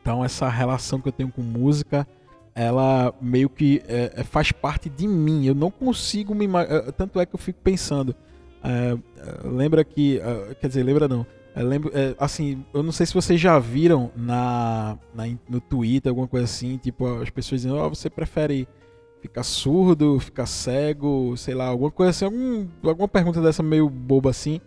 Então, 0.00 0.24
essa 0.24 0.48
relação 0.48 0.98
que 1.00 1.08
eu 1.08 1.12
tenho 1.12 1.30
com 1.30 1.42
música 1.42 2.06
ela 2.64 3.14
meio 3.20 3.48
que 3.48 3.82
é, 3.86 4.12
é, 4.16 4.24
faz 4.24 4.50
parte 4.50 4.88
de 4.88 5.06
mim. 5.06 5.46
Eu 5.46 5.54
não 5.54 5.70
consigo 5.70 6.34
me. 6.34 6.46
É, 6.46 6.92
tanto 6.92 7.20
é 7.20 7.26
que 7.26 7.34
eu 7.34 7.38
fico 7.38 7.60
pensando. 7.62 8.14
É, 8.62 8.96
lembra 9.44 9.84
que. 9.84 10.20
quer 10.60 10.68
dizer, 10.68 10.82
lembra 10.82 11.06
não. 11.06 11.24
Eu 11.54 11.66
lembro, 11.66 11.90
é, 11.92 12.14
assim, 12.18 12.64
eu 12.72 12.82
não 12.82 12.92
sei 12.92 13.06
se 13.06 13.14
vocês 13.14 13.40
já 13.40 13.58
viram 13.58 14.12
na, 14.14 14.96
na 15.14 15.24
no 15.48 15.60
Twitter, 15.60 16.10
alguma 16.10 16.28
coisa 16.28 16.44
assim, 16.44 16.76
tipo, 16.76 17.06
as 17.20 17.30
pessoas 17.30 17.62
dizendo, 17.62 17.80
oh, 17.80 17.88
você 17.88 18.08
prefere 18.08 18.68
ficar 19.20 19.42
surdo, 19.42 20.20
ficar 20.20 20.46
cego, 20.46 21.36
sei 21.36 21.54
lá, 21.54 21.66
alguma 21.66 21.90
coisa 21.90 22.10
assim, 22.10 22.24
algum, 22.24 22.66
alguma 22.84 23.08
pergunta 23.08 23.42
dessa 23.42 23.62
meio 23.62 23.88
boba 23.88 24.30
assim. 24.30 24.60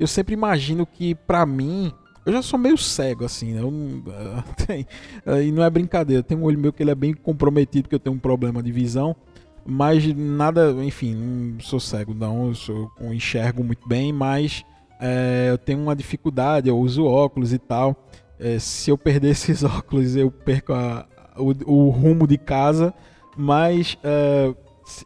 Eu 0.00 0.06
sempre 0.06 0.32
imagino 0.32 0.86
que, 0.86 1.14
pra 1.14 1.44
mim, 1.44 1.92
eu 2.24 2.32
já 2.32 2.42
sou 2.42 2.58
meio 2.58 2.78
cego, 2.78 3.24
assim, 3.24 3.52
né? 3.52 3.60
Eu, 3.60 3.68
uh, 5.34 5.42
e 5.42 5.50
não 5.50 5.62
é 5.62 5.70
brincadeira, 5.70 6.22
tem 6.22 6.36
um 6.36 6.44
olho 6.44 6.58
meu 6.58 6.72
que 6.72 6.82
ele 6.82 6.90
é 6.90 6.94
bem 6.94 7.12
comprometido, 7.12 7.88
que 7.88 7.94
eu 7.94 8.00
tenho 8.00 8.14
um 8.14 8.18
problema 8.18 8.62
de 8.62 8.70
visão. 8.70 9.16
Mas 9.64 10.04
nada, 10.14 10.72
enfim, 10.84 11.14
não 11.14 11.60
sou 11.60 11.78
cego, 11.78 12.14
não, 12.14 12.48
eu, 12.48 12.54
sou, 12.54 12.90
eu 13.00 13.14
enxergo 13.14 13.62
muito 13.62 13.86
bem, 13.88 14.12
mas 14.12 14.64
é, 15.00 15.48
eu 15.50 15.58
tenho 15.58 15.80
uma 15.80 15.94
dificuldade, 15.94 16.68
eu 16.68 16.78
uso 16.78 17.04
óculos 17.04 17.52
e 17.52 17.58
tal. 17.58 18.08
É, 18.38 18.58
se 18.58 18.90
eu 18.90 18.98
perder 18.98 19.30
esses 19.32 19.62
óculos, 19.62 20.16
eu 20.16 20.30
perco 20.30 20.72
a, 20.72 21.06
o, 21.36 21.52
o, 21.72 21.90
rumo 21.90 22.26
de 22.26 22.38
casa. 22.38 22.92
Mas 23.36 23.96
é, 24.02 24.52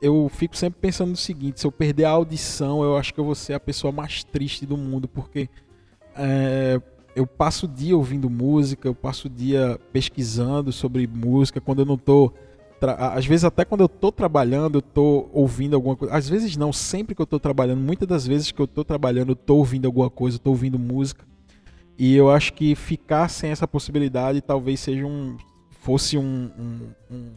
eu 0.02 0.28
fico 0.32 0.56
sempre 0.56 0.80
pensando 0.80 1.10
no 1.10 1.16
seguinte: 1.16 1.60
se 1.60 1.66
eu 1.66 1.72
perder 1.72 2.04
a 2.04 2.10
audição, 2.10 2.82
eu 2.82 2.96
acho 2.96 3.12
que 3.14 3.20
eu 3.20 3.24
vou 3.24 3.34
ser 3.34 3.54
a 3.54 3.60
pessoa 3.60 3.92
mais 3.92 4.24
triste 4.24 4.66
do 4.66 4.76
mundo, 4.76 5.06
porque 5.06 5.48
é, 6.16 6.80
eu 7.16 7.26
passo 7.26 7.64
o 7.64 7.68
dia 7.68 7.96
ouvindo 7.96 8.28
música, 8.28 8.86
eu 8.86 8.94
passo 8.94 9.26
o 9.26 9.30
dia 9.30 9.80
pesquisando 9.90 10.70
sobre 10.70 11.06
música. 11.06 11.60
Quando 11.60 11.80
eu 11.80 11.86
não 11.86 11.94
estou 11.94 12.32
às 12.78 13.24
vezes 13.24 13.42
até 13.42 13.64
quando 13.64 13.80
eu 13.80 13.88
tô 13.88 14.12
trabalhando, 14.12 14.76
eu 14.76 14.82
tô 14.82 15.30
ouvindo 15.32 15.74
alguma 15.74 15.96
coisa. 15.96 16.14
Às 16.14 16.28
vezes 16.28 16.58
não, 16.58 16.74
sempre 16.74 17.14
que 17.14 17.22
eu 17.22 17.26
tô 17.26 17.40
trabalhando, 17.40 17.80
muitas 17.80 18.06
das 18.06 18.26
vezes 18.26 18.52
que 18.52 18.60
eu 18.60 18.66
tô 18.66 18.84
trabalhando, 18.84 19.30
eu 19.30 19.36
tô 19.36 19.56
ouvindo 19.56 19.86
alguma 19.86 20.10
coisa, 20.10 20.36
eu 20.36 20.40
tô 20.40 20.50
ouvindo 20.50 20.78
música. 20.78 21.24
E 21.98 22.14
eu 22.14 22.30
acho 22.30 22.52
que 22.52 22.74
ficar 22.74 23.28
sem 23.28 23.50
essa 23.50 23.66
possibilidade 23.66 24.42
talvez 24.42 24.80
seja 24.80 25.06
um 25.06 25.38
fosse 25.70 26.18
um, 26.18 26.50
um, 26.58 26.80
um 27.10 27.30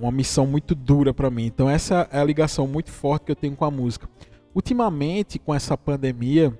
uma 0.00 0.12
missão 0.12 0.46
muito 0.46 0.74
dura 0.74 1.12
para 1.12 1.30
mim. 1.30 1.46
Então 1.46 1.68
essa 1.68 2.08
é 2.12 2.20
a 2.20 2.24
ligação 2.24 2.66
muito 2.68 2.92
forte 2.92 3.24
que 3.26 3.32
eu 3.32 3.36
tenho 3.36 3.56
com 3.56 3.64
a 3.64 3.70
música. 3.70 4.08
Ultimamente, 4.54 5.38
com 5.38 5.54
essa 5.54 5.76
pandemia, 5.76 6.56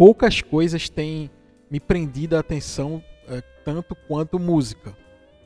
poucas 0.00 0.40
coisas 0.40 0.88
têm 0.88 1.30
me 1.70 1.78
prendido 1.78 2.34
a 2.34 2.40
atenção 2.40 3.04
é, 3.28 3.42
tanto 3.62 3.94
quanto 4.08 4.38
música, 4.38 4.96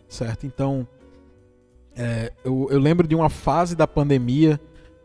certo? 0.09 0.47
Então, 0.47 0.87
é, 1.97 2.33
eu, 2.45 2.69
eu, 2.71 2.79
lembro 2.79 3.09
de 3.09 3.17
uma 3.17 3.29
fase 3.29 3.75
da 3.75 3.85
pandemia 3.89 4.61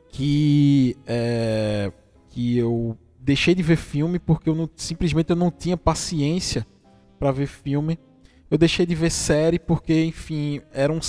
que, 0.10 0.96
é, 1.08 1.92
que 2.30 2.60
eu 2.60 2.96
deixei 3.20 3.56
de 3.56 3.64
ver 3.64 3.78
filme 3.78 4.20
porque 4.20 4.48
eu 4.48 4.54
não, 4.54 4.70
simplesmente 4.76 5.32
eu 5.32 5.36
não 5.36 5.50
tinha 5.50 5.76
paciência 5.76 6.64
para 7.18 7.32
ver 7.32 7.48
filme. 7.48 7.98
Eu 8.52 8.58
deixei 8.58 8.86
de 8.86 8.94
ver 8.94 9.10
série 9.10 9.58
porque, 9.58 10.06
enfim, 10.06 10.62
era 10.72 10.94
um, 10.94 11.00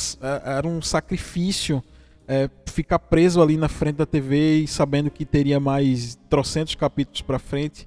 era 0.47 0.67
um 0.67 0.81
sacrifício 0.81 1.85
é, 2.27 2.49
ficar 2.65 3.01
preso 3.01 3.43
ali 3.43 3.59
na 3.59 3.69
frente 3.69 3.97
da 3.97 4.07
TV 4.07 4.61
e 4.61 4.67
sabendo 4.67 5.11
que 5.11 5.27
teria 5.27 5.61
mais 5.61 6.19
trocentos 6.31 6.75
capítulos 6.75 7.21
para 7.21 7.39
frente. 7.39 7.87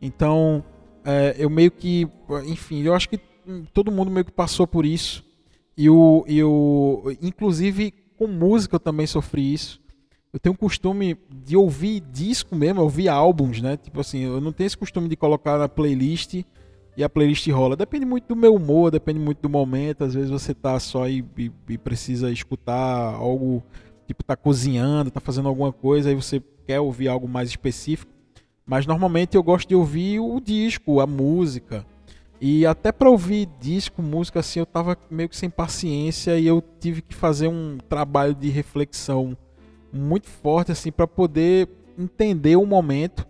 Então, 0.00 0.64
é, 1.04 1.34
eu 1.38 1.50
meio 1.50 1.70
que, 1.70 2.08
enfim, 2.46 2.82
eu 2.82 2.94
acho 2.94 3.08
que 3.08 3.18
todo 3.72 3.90
mundo 3.90 4.10
meio 4.10 4.24
que 4.24 4.32
passou 4.32 4.66
por 4.66 4.84
isso. 4.84 5.24
E 5.76 5.88
o, 5.88 6.24
e 6.26 6.42
o, 6.42 7.04
inclusive 7.22 7.94
com 8.16 8.26
música 8.26 8.76
eu 8.76 8.80
também 8.80 9.06
sofri 9.06 9.54
isso. 9.54 9.80
Eu 10.32 10.38
tenho 10.38 10.54
o 10.54 10.58
costume 10.58 11.16
de 11.30 11.56
ouvir 11.56 12.00
disco 12.00 12.54
mesmo, 12.54 12.82
ouvir 12.82 13.08
álbuns, 13.08 13.62
né? 13.62 13.76
Tipo 13.76 14.00
assim, 14.00 14.24
eu 14.24 14.40
não 14.40 14.52
tenho 14.52 14.66
esse 14.66 14.76
costume 14.76 15.08
de 15.08 15.16
colocar 15.16 15.56
na 15.56 15.68
playlist 15.68 16.42
e 16.96 17.04
a 17.04 17.08
playlist 17.08 17.48
rola. 17.48 17.76
Depende 17.76 18.04
muito 18.04 18.26
do 18.26 18.36
meu 18.36 18.54
humor, 18.54 18.90
depende 18.90 19.18
muito 19.18 19.40
do 19.40 19.48
momento. 19.48 20.04
Às 20.04 20.14
vezes 20.14 20.30
você 20.30 20.52
tá 20.52 20.78
só 20.78 21.08
e, 21.08 21.24
e, 21.38 21.50
e 21.70 21.78
precisa 21.78 22.30
escutar 22.30 23.14
algo, 23.14 23.62
tipo 24.06 24.22
tá 24.22 24.36
cozinhando, 24.36 25.10
tá 25.10 25.20
fazendo 25.20 25.48
alguma 25.48 25.72
coisa, 25.72 26.10
aí 26.10 26.14
você 26.14 26.42
quer 26.66 26.80
ouvir 26.80 27.08
algo 27.08 27.26
mais 27.26 27.48
específico. 27.48 28.12
Mas 28.68 28.86
normalmente 28.86 29.34
eu 29.34 29.42
gosto 29.42 29.66
de 29.66 29.74
ouvir 29.74 30.20
o 30.20 30.38
disco, 30.38 31.00
a 31.00 31.06
música. 31.06 31.86
E 32.38 32.66
até 32.66 32.92
para 32.92 33.08
ouvir 33.08 33.48
disco, 33.58 34.02
música 34.02 34.40
assim, 34.40 34.60
eu 34.60 34.66
tava 34.66 34.96
meio 35.10 35.28
que 35.28 35.36
sem 35.36 35.48
paciência 35.48 36.38
e 36.38 36.46
eu 36.46 36.62
tive 36.78 37.00
que 37.00 37.14
fazer 37.14 37.48
um 37.48 37.78
trabalho 37.88 38.34
de 38.34 38.50
reflexão 38.50 39.36
muito 39.90 40.28
forte 40.28 40.70
assim 40.70 40.92
para 40.92 41.06
poder 41.06 41.66
entender 41.98 42.56
o 42.56 42.66
momento, 42.66 43.26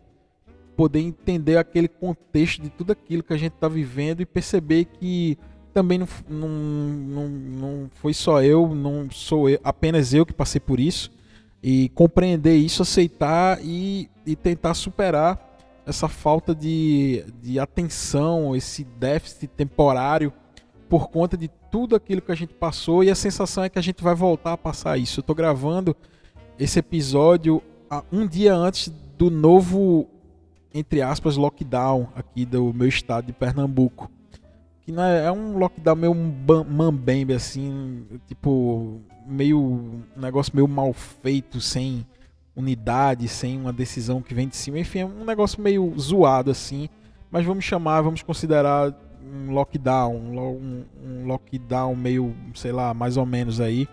poder 0.76 1.00
entender 1.00 1.56
aquele 1.56 1.88
contexto 1.88 2.60
de 2.60 2.68
tudo 2.68 2.90
aquilo 2.90 3.22
que 3.22 3.32
a 3.32 3.38
gente 3.38 3.54
está 3.54 3.68
vivendo 3.68 4.20
e 4.20 4.26
perceber 4.26 4.86
que 4.86 5.38
também 5.72 5.98
não, 5.98 6.08
não, 6.28 6.48
não, 6.48 7.28
não 7.28 7.90
foi 7.94 8.12
só 8.12 8.42
eu, 8.42 8.74
não 8.74 9.08
sou 9.08 9.48
eu, 9.48 9.60
apenas 9.62 10.12
eu 10.12 10.26
que 10.26 10.32
passei 10.32 10.60
por 10.60 10.80
isso 10.80 11.12
e 11.62 11.88
compreender 11.90 12.56
isso, 12.56 12.82
aceitar 12.82 13.58
e, 13.62 14.08
e 14.24 14.36
tentar 14.36 14.74
superar 14.74 15.46
essa 15.86 16.08
falta 16.08 16.54
de, 16.54 17.24
de 17.42 17.58
atenção, 17.58 18.54
esse 18.54 18.84
déficit 18.84 19.48
temporário 19.48 20.32
por 20.88 21.08
conta 21.08 21.36
de 21.36 21.48
tudo 21.70 21.96
aquilo 21.96 22.22
que 22.22 22.32
a 22.32 22.34
gente 22.34 22.54
passou 22.54 23.04
e 23.04 23.10
a 23.10 23.14
sensação 23.14 23.64
é 23.64 23.68
que 23.68 23.78
a 23.78 23.82
gente 23.82 24.02
vai 24.02 24.14
voltar 24.14 24.52
a 24.52 24.56
passar 24.56 24.98
isso. 24.98 25.20
Eu 25.20 25.22
estou 25.22 25.36
gravando 25.36 25.96
esse 26.58 26.78
episódio 26.78 27.62
um 28.12 28.26
dia 28.26 28.54
antes 28.54 28.92
do 29.16 29.30
novo, 29.30 30.06
entre 30.72 31.02
aspas, 31.02 31.36
lockdown 31.36 32.08
aqui 32.14 32.44
do 32.44 32.72
meu 32.72 32.88
estado 32.88 33.26
de 33.26 33.32
Pernambuco. 33.32 34.10
Que 34.88 34.92
não 34.92 35.02
é, 35.02 35.26
é 35.26 35.30
um 35.30 35.58
lockdown 35.58 35.94
meio 35.94 36.14
mambembe, 36.64 37.34
assim, 37.34 38.06
tipo, 38.26 39.02
meio. 39.26 39.60
um 39.60 40.02
negócio 40.16 40.50
meio 40.54 40.66
mal 40.66 40.94
feito, 40.94 41.60
sem 41.60 42.06
unidade, 42.56 43.28
sem 43.28 43.60
uma 43.60 43.70
decisão 43.70 44.22
que 44.22 44.32
vem 44.32 44.48
de 44.48 44.56
cima. 44.56 44.78
Enfim, 44.78 45.00
é 45.00 45.04
um 45.04 45.26
negócio 45.26 45.60
meio 45.60 45.92
zoado 45.98 46.50
assim. 46.50 46.88
Mas 47.30 47.44
vamos 47.44 47.66
chamar, 47.66 48.00
vamos 48.00 48.22
considerar 48.22 48.98
um 49.22 49.52
lockdown, 49.52 50.16
um, 50.16 50.84
um 51.04 51.26
lockdown 51.26 51.94
meio, 51.94 52.34
sei 52.54 52.72
lá, 52.72 52.94
mais 52.94 53.18
ou 53.18 53.26
menos 53.26 53.60
aí. 53.60 53.86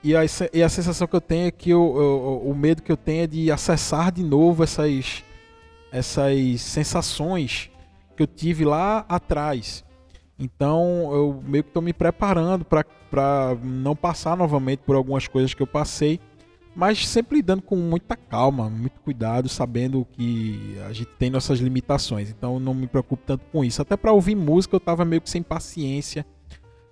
E 0.00 0.14
a, 0.14 0.20
e 0.52 0.62
a 0.62 0.68
sensação 0.68 1.08
que 1.08 1.16
eu 1.16 1.20
tenho 1.20 1.48
é 1.48 1.50
que 1.50 1.70
eu, 1.70 1.96
eu, 1.96 2.42
o 2.48 2.54
medo 2.54 2.84
que 2.84 2.92
eu 2.92 2.96
tenho 2.96 3.24
é 3.24 3.26
de 3.26 3.50
acessar 3.50 4.12
de 4.12 4.22
novo 4.22 4.62
essas, 4.62 5.24
essas 5.90 6.60
sensações 6.60 7.68
que 8.16 8.22
eu 8.22 8.28
tive 8.28 8.64
lá 8.64 9.04
atrás. 9.08 9.89
Então 10.40 11.10
eu 11.12 11.42
meio 11.46 11.62
que 11.62 11.70
estou 11.70 11.82
me 11.82 11.92
preparando 11.92 12.64
para 12.64 13.56
não 13.62 13.94
passar 13.94 14.36
novamente 14.36 14.80
por 14.80 14.96
algumas 14.96 15.28
coisas 15.28 15.54
que 15.54 15.62
eu 15.62 15.66
passei 15.66 16.18
mas 16.74 17.06
sempre 17.06 17.36
lidando 17.36 17.62
com 17.62 17.76
muita 17.76 18.16
calma, 18.16 18.70
muito 18.70 19.00
cuidado, 19.00 19.48
sabendo 19.48 20.06
que 20.12 20.76
a 20.86 20.92
gente 20.92 21.10
tem 21.18 21.28
nossas 21.28 21.58
limitações. 21.58 22.30
Então 22.30 22.60
não 22.60 22.74
me 22.74 22.86
preocupo 22.86 23.22
tanto 23.26 23.44
com 23.52 23.64
isso. 23.64 23.82
Até 23.82 23.96
para 23.96 24.12
ouvir 24.12 24.34
música 24.34 24.76
eu 24.76 24.78
estava 24.78 25.04
meio 25.04 25.20
que 25.20 25.28
sem 25.28 25.42
paciência, 25.42 26.24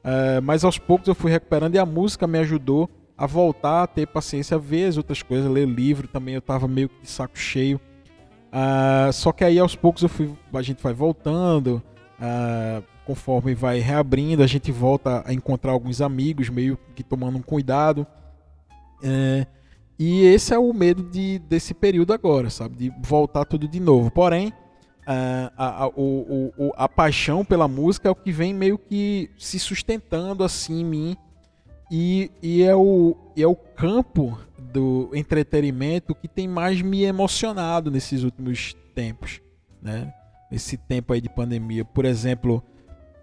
uh, 0.05 0.43
mas 0.43 0.65
aos 0.65 0.79
poucos 0.79 1.09
eu 1.09 1.15
fui 1.15 1.31
recuperando 1.31 1.75
e 1.75 1.79
a 1.79 1.87
música 1.87 2.27
me 2.27 2.39
ajudou 2.39 2.91
a 3.17 3.27
voltar 3.27 3.85
a 3.85 3.87
ter 3.87 4.07
paciência, 4.07 4.57
a 4.57 4.61
ver 4.61 4.87
as 4.87 4.97
outras 4.97 5.23
coisas, 5.23 5.51
ler 5.51 5.67
livro 5.67 6.09
também. 6.09 6.35
Eu 6.35 6.41
estava 6.41 6.67
meio 6.67 6.89
que 6.89 7.03
de 7.03 7.09
saco 7.09 7.39
cheio. 7.39 7.81
Uh, 8.49 9.13
só 9.13 9.33
que 9.33 9.45
aí 9.45 9.59
aos 9.59 9.77
poucos 9.77 10.03
eu 10.03 10.09
fui, 10.09 10.35
a 10.53 10.63
gente 10.63 10.83
vai 10.83 10.93
voltando, 10.93 11.83
uh, 12.19 12.83
conforme 13.09 13.55
vai 13.55 13.79
reabrindo, 13.79 14.43
a 14.43 14.47
gente 14.47 14.71
volta 14.71 15.23
a 15.27 15.33
encontrar 15.33 15.73
alguns 15.73 16.03
amigos, 16.03 16.51
meio 16.51 16.79
que 16.95 17.03
tomando 17.03 17.39
um 17.39 17.43
cuidado. 17.43 18.07
Uh, 19.03 19.47
e 19.99 20.25
esse 20.27 20.53
é 20.53 20.59
o 20.59 20.75
medo 20.75 21.03
de, 21.03 21.39
desse 21.39 21.73
período 21.73 22.13
agora, 22.13 22.51
sabe? 22.51 22.77
De 22.77 22.93
voltar 23.01 23.47
tudo 23.47 23.67
de 23.67 23.81
novo. 23.81 24.11
Porém, 24.11 24.53
a, 25.07 25.51
a, 25.57 25.85
a, 25.85 25.89
o, 25.89 26.53
o, 26.59 26.73
a 26.77 26.87
paixão 26.87 27.47
pela 27.47 27.67
música 27.67 28.09
é 28.09 28.11
o 28.11 28.15
que 28.15 28.31
vem 28.31 28.53
meio 28.53 28.77
que 28.77 29.31
se 29.39 29.59
sustentando 29.59 30.45
assim 30.45 30.83
em 30.83 30.85
mim. 30.85 31.17
E, 31.91 32.31
e 32.43 32.63
é, 32.63 32.77
o, 32.77 33.17
é 33.35 33.47
o 33.47 33.57
campo 33.57 34.39
do 34.59 35.09
entretenimento 35.15 36.15
que 36.15 36.29
tem 36.29 36.47
mais 36.47 36.83
me 36.83 37.05
emocionado 37.05 37.91
nesses 37.91 38.23
últimos 38.23 38.77
tempos, 38.95 39.41
né? 39.81 40.13
Nesse 40.53 40.77
tempo 40.77 41.15
aí 41.15 41.23
de 41.23 41.31
pandemia. 41.31 41.87
Por 41.87 42.05
exemplo, 42.05 42.63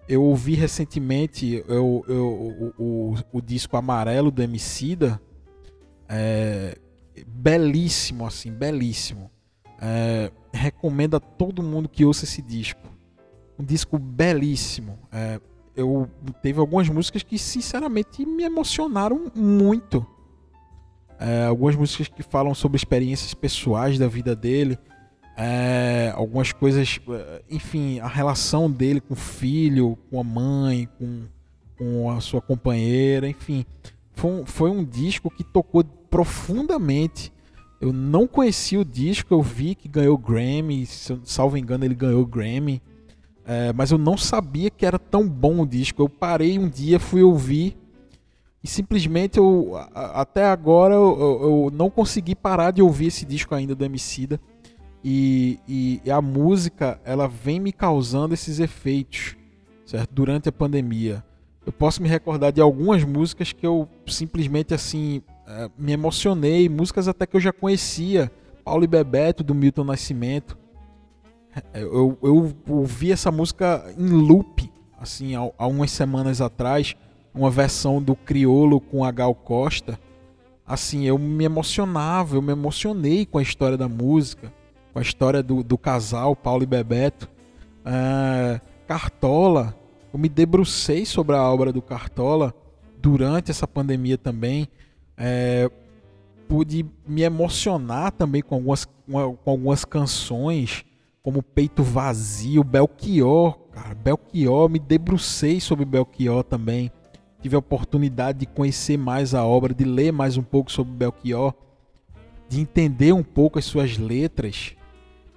eu 0.07 0.23
ouvi 0.23 0.53
recentemente 0.53 1.63
eu, 1.67 2.03
eu, 2.07 2.73
o, 2.77 2.83
o, 2.83 3.15
o 3.33 3.41
disco 3.41 3.75
Amarelo 3.75 4.29
do 4.29 4.41
Emicida, 4.41 5.19
é, 6.07 6.77
belíssimo, 7.27 8.25
assim, 8.25 8.51
belíssimo. 8.51 9.31
É, 9.81 10.31
recomendo 10.53 11.15
a 11.15 11.19
todo 11.19 11.63
mundo 11.63 11.89
que 11.89 12.05
ouça 12.05 12.25
esse 12.25 12.41
disco. 12.41 12.81
Um 13.57 13.63
disco 13.63 13.97
belíssimo. 13.97 14.99
É, 15.11 15.39
eu 15.75 16.09
teve 16.41 16.59
algumas 16.59 16.87
músicas 16.89 17.23
que 17.23 17.37
sinceramente 17.37 18.25
me 18.25 18.43
emocionaram 18.43 19.31
muito. 19.35 20.05
É, 21.19 21.45
algumas 21.45 21.75
músicas 21.75 22.07
que 22.07 22.23
falam 22.23 22.53
sobre 22.53 22.77
experiências 22.77 23.33
pessoais 23.33 23.97
da 23.97 24.07
vida 24.07 24.35
dele. 24.35 24.77
É, 25.37 26.13
algumas 26.15 26.51
coisas, 26.51 26.99
enfim, 27.49 27.99
a 27.99 28.07
relação 28.07 28.71
dele 28.71 29.01
com 29.01 29.13
o 29.13 29.17
filho, 29.17 29.97
com 30.09 30.19
a 30.19 30.23
mãe, 30.23 30.87
com, 30.97 31.23
com 31.77 32.09
a 32.09 32.21
sua 32.21 32.41
companheira, 32.41 33.27
enfim. 33.27 33.65
Foi 34.13 34.31
um, 34.31 34.45
foi 34.45 34.69
um 34.69 34.83
disco 34.83 35.29
que 35.29 35.43
tocou 35.43 35.83
profundamente. 35.83 37.33
Eu 37.81 37.91
não 37.91 38.25
conhecia 38.25 38.79
o 38.79 38.85
disco, 38.85 39.33
eu 39.33 39.41
vi 39.41 39.75
que 39.75 39.89
ganhou 39.89 40.17
Grammy, 40.17 40.85
salvo 40.85 41.57
engano 41.57 41.83
ele 41.83 41.95
ganhou 41.95 42.25
Grammy, 42.25 42.81
é, 43.45 43.73
mas 43.73 43.91
eu 43.91 43.97
não 43.97 44.17
sabia 44.17 44.69
que 44.69 44.85
era 44.85 44.97
tão 44.97 45.27
bom 45.27 45.61
o 45.61 45.67
disco. 45.67 46.01
Eu 46.01 46.07
parei 46.07 46.57
um 46.57 46.69
dia, 46.69 46.97
fui 46.97 47.21
ouvir 47.21 47.77
e 48.63 48.67
simplesmente 48.67 49.37
eu 49.37 49.73
até 49.93 50.45
agora 50.45 50.95
eu, 50.95 51.19
eu 51.19 51.71
não 51.71 51.87
consegui 51.89 52.33
parar 52.33 52.71
de 52.71 52.81
ouvir 52.81 53.07
esse 53.07 53.23
disco 53.23 53.53
ainda 53.53 53.75
do 53.75 53.85
Emicida. 53.85 54.39
E, 55.07 55.59
e, 56.03 56.09
a 56.09 56.19
música 56.19 56.99
ela 57.05 57.27
vem 57.27 57.59
me 57.59 57.71
causando 57.71 58.33
esses 58.33 58.59
efeitos 58.59 59.35
certo? 59.85 60.11
Durante 60.13 60.49
a 60.49 60.51
pandemia. 60.51 61.23
Eu 61.65 61.71
posso 61.71 62.01
me 62.01 62.09
recordar 62.09 62.51
de 62.51 62.61
algumas 62.61 63.03
músicas 63.03 63.53
que 63.53 63.65
eu 63.65 63.87
simplesmente 64.07 64.73
assim 64.73 65.21
é, 65.47 65.69
me 65.77 65.91
emocionei. 65.91 66.67
Músicas 66.67 67.07
até 67.07 67.25
que 67.25 67.35
eu 67.35 67.39
já 67.39 67.53
conhecia. 67.53 68.31
Paulo 68.63 68.83
e 68.83 68.87
Bebeto 68.87 69.43
do 69.43 69.53
Milton 69.53 69.83
Nascimento. 69.83 70.57
É, 71.73 71.83
eu, 71.83 72.17
eu 72.21 72.53
ouvi 72.67 73.11
essa 73.11 73.31
música 73.31 73.93
em 73.97 74.09
loop 74.09 74.71
assim 74.99 75.35
há, 75.35 75.51
há 75.57 75.67
umas 75.67 75.91
semanas 75.91 76.41
atrás. 76.41 76.95
Uma 77.33 77.51
versão 77.51 78.01
do 78.01 78.15
Criolo 78.15 78.79
com 78.79 79.03
a 79.03 79.11
Gal 79.11 79.35
Costa. 79.35 79.99
Assim 80.65 81.05
eu 81.05 81.19
me 81.19 81.43
emocionava 81.43 82.35
eu 82.35 82.41
me 82.41 82.51
emocionei 82.51 83.25
com 83.25 83.37
a 83.37 83.41
história 83.41 83.77
da 83.77 83.87
música 83.87 84.51
com 84.95 84.99
a 84.99 85.01
história 85.01 85.43
do, 85.43 85.61
do 85.61 85.77
casal 85.77 86.37
Paulo 86.37 86.63
e 86.63 86.65
Bebeto. 86.65 87.29
É, 87.83 88.61
Cartola, 88.87 89.75
eu 90.13 90.17
me 90.17 90.29
debrucei 90.29 91.05
sobre 91.05 91.35
a 91.35 91.43
obra 91.43 91.73
do 91.73 91.81
Cartola 91.81 92.55
durante 92.97 93.51
essa 93.51 93.67
pandemia 93.67 94.17
também. 94.17 94.69
É, 95.17 95.69
pude 96.47 96.85
me 97.05 97.23
emocionar 97.23 98.13
também 98.13 98.41
com 98.41 98.55
algumas, 98.55 98.85
com 98.85 99.37
algumas 99.45 99.83
canções, 99.83 100.85
como 101.21 101.43
Peito 101.43 101.83
Vazio, 101.83 102.63
Belchior. 102.63 103.59
Cara, 103.73 103.93
Belchior, 103.95 104.69
me 104.69 104.79
debrucei 104.79 105.59
sobre 105.59 105.83
Belchior 105.83 106.41
também. 106.41 106.89
Tive 107.41 107.57
a 107.57 107.59
oportunidade 107.59 108.39
de 108.39 108.45
conhecer 108.45 108.97
mais 108.97 109.35
a 109.35 109.43
obra, 109.43 109.73
de 109.73 109.83
ler 109.83 110.13
mais 110.13 110.37
um 110.37 110.43
pouco 110.43 110.71
sobre 110.71 110.93
Belchior, 110.93 111.53
de 112.47 112.61
entender 112.61 113.11
um 113.11 113.23
pouco 113.23 113.59
as 113.59 113.65
suas 113.65 113.97
letras. 113.97 114.73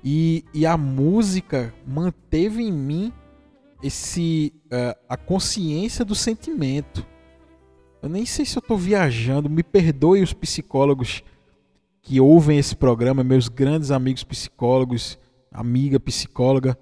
E, 0.02 0.44
e 0.54 0.64
a 0.64 0.76
música 0.76 1.74
manteve 1.86 2.62
em 2.62 2.72
mim 2.72 3.12
esse 3.82 4.52
uh, 4.66 4.98
a 5.08 5.16
consciência 5.16 6.04
do 6.04 6.14
sentimento. 6.14 7.04
Eu 8.02 8.08
nem 8.08 8.24
sei 8.24 8.44
se 8.44 8.56
eu 8.56 8.60
estou 8.60 8.76
viajando, 8.76 9.50
me 9.50 9.62
perdoe 9.62 10.22
os 10.22 10.32
psicólogos 10.32 11.22
que 12.00 12.20
ouvem 12.20 12.58
esse 12.58 12.76
programa, 12.76 13.24
meus 13.24 13.48
grandes 13.48 13.90
amigos 13.90 14.24
psicólogos, 14.24 15.18
amiga 15.50 15.98
psicóloga, 15.98 16.78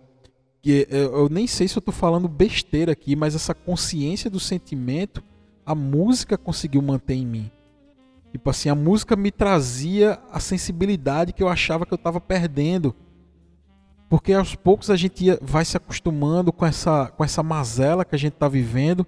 que 0.62 0.86
eu, 0.90 1.16
eu 1.16 1.28
nem 1.28 1.46
sei 1.46 1.66
se 1.68 1.76
eu 1.76 1.80
estou 1.80 1.94
falando 1.94 2.28
besteira 2.28 2.92
aqui, 2.92 3.16
mas 3.16 3.34
essa 3.34 3.54
consciência 3.54 4.28
do 4.28 4.38
sentimento, 4.38 5.22
a 5.64 5.74
música 5.74 6.36
conseguiu 6.36 6.82
manter 6.82 7.14
em 7.14 7.26
mim. 7.26 7.50
Tipo 8.30 8.50
assim, 8.50 8.68
a 8.68 8.74
música 8.74 9.16
me 9.16 9.30
trazia 9.30 10.20
a 10.30 10.38
sensibilidade 10.38 11.32
que 11.32 11.42
eu 11.42 11.48
achava 11.48 11.86
que 11.86 11.92
eu 11.92 11.96
estava 11.96 12.20
perdendo 12.20 12.94
porque 14.08 14.32
aos 14.32 14.54
poucos 14.54 14.90
a 14.90 14.96
gente 14.96 15.24
vai 15.42 15.64
se 15.64 15.76
acostumando 15.76 16.52
com 16.52 16.64
essa, 16.64 17.12
com 17.16 17.24
essa 17.24 17.42
mazela 17.42 18.04
que 18.04 18.14
a 18.14 18.18
gente 18.18 18.34
está 18.34 18.48
vivendo 18.48 19.06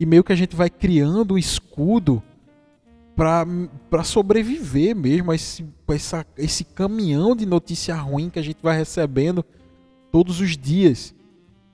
e 0.00 0.06
meio 0.06 0.24
que 0.24 0.32
a 0.32 0.36
gente 0.36 0.56
vai 0.56 0.70
criando 0.70 1.34
um 1.34 1.38
escudo 1.38 2.22
para 3.14 4.04
sobreviver 4.04 4.94
mesmo 4.94 5.32
a 5.32 5.34
esse, 5.34 5.66
essa, 5.88 6.24
esse 6.36 6.64
caminhão 6.64 7.34
de 7.34 7.44
notícia 7.44 7.94
ruim 7.96 8.30
que 8.30 8.38
a 8.38 8.42
gente 8.42 8.58
vai 8.62 8.76
recebendo 8.76 9.44
todos 10.10 10.40
os 10.40 10.56
dias. 10.56 11.14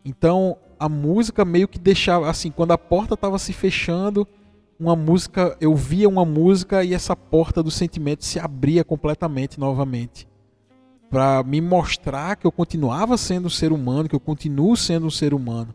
Então 0.04 0.56
a 0.78 0.88
música 0.88 1.44
meio 1.44 1.68
que 1.68 1.78
deixava 1.78 2.28
assim, 2.28 2.50
quando 2.50 2.72
a 2.72 2.78
porta 2.78 3.14
estava 3.14 3.38
se 3.38 3.52
fechando, 3.52 4.26
uma 4.80 4.96
música, 4.96 5.56
eu 5.60 5.76
via 5.76 6.08
uma 6.08 6.24
música 6.24 6.82
e 6.82 6.92
essa 6.92 7.14
porta 7.14 7.62
do 7.62 7.70
sentimento 7.70 8.24
se 8.24 8.40
abria 8.40 8.82
completamente 8.82 9.60
novamente 9.60 10.26
para 11.14 11.44
me 11.44 11.60
mostrar 11.60 12.34
que 12.34 12.44
eu 12.44 12.50
continuava 12.50 13.16
sendo 13.16 13.46
um 13.46 13.50
ser 13.50 13.70
humano, 13.70 14.08
que 14.08 14.16
eu 14.16 14.20
continuo 14.20 14.76
sendo 14.76 15.06
um 15.06 15.10
ser 15.10 15.32
humano. 15.32 15.72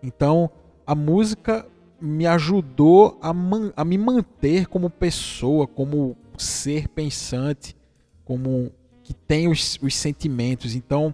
Então, 0.00 0.48
a 0.86 0.94
música 0.94 1.66
me 2.00 2.28
ajudou 2.28 3.18
a, 3.20 3.32
man 3.32 3.72
a 3.76 3.84
me 3.84 3.98
manter 3.98 4.68
como 4.68 4.88
pessoa, 4.88 5.66
como 5.66 6.16
ser 6.36 6.86
pensante, 6.86 7.74
como 8.24 8.70
que 9.02 9.12
tem 9.12 9.48
os, 9.48 9.80
os 9.82 9.96
sentimentos. 9.96 10.76
Então, 10.76 11.12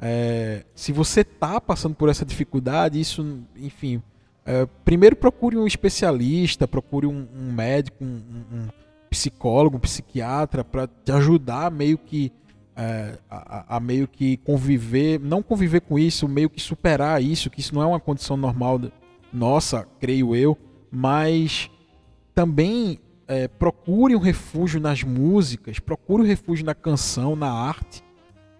é, 0.00 0.64
se 0.72 0.92
você 0.92 1.22
está 1.22 1.60
passando 1.60 1.96
por 1.96 2.08
essa 2.08 2.24
dificuldade, 2.24 3.00
isso, 3.00 3.40
enfim, 3.56 4.00
é, 4.46 4.68
primeiro 4.84 5.16
procure 5.16 5.56
um 5.56 5.66
especialista, 5.66 6.68
procure 6.68 7.08
um, 7.08 7.26
um 7.34 7.52
médico, 7.52 8.04
um, 8.04 8.22
um, 8.52 8.68
psicólogo, 9.10 9.78
um 9.78 9.80
psiquiatra 9.80 10.62
para 10.62 10.86
te 10.86 11.10
ajudar 11.10 11.72
meio 11.72 11.98
que 11.98 12.32
é, 12.80 13.18
a, 13.30 13.76
a, 13.76 13.80
meio 13.80 14.08
que 14.08 14.38
conviver, 14.38 15.20
não 15.20 15.42
conviver 15.42 15.82
com 15.82 15.98
isso, 15.98 16.26
meio 16.26 16.48
que 16.48 16.58
superar 16.58 17.22
isso, 17.22 17.50
que 17.50 17.60
isso 17.60 17.74
não 17.74 17.82
é 17.82 17.86
uma 17.86 18.00
condição 18.00 18.38
normal 18.38 18.80
nossa, 19.30 19.86
creio 20.00 20.34
eu, 20.34 20.56
mas 20.90 21.70
também 22.34 22.98
é, 23.28 23.46
procure 23.46 24.16
um 24.16 24.18
refúgio 24.18 24.80
nas 24.80 25.02
músicas, 25.02 25.78
procure 25.78 26.22
um 26.22 26.26
refúgio 26.26 26.64
na 26.64 26.74
canção, 26.74 27.36
na 27.36 27.52
arte, 27.52 28.02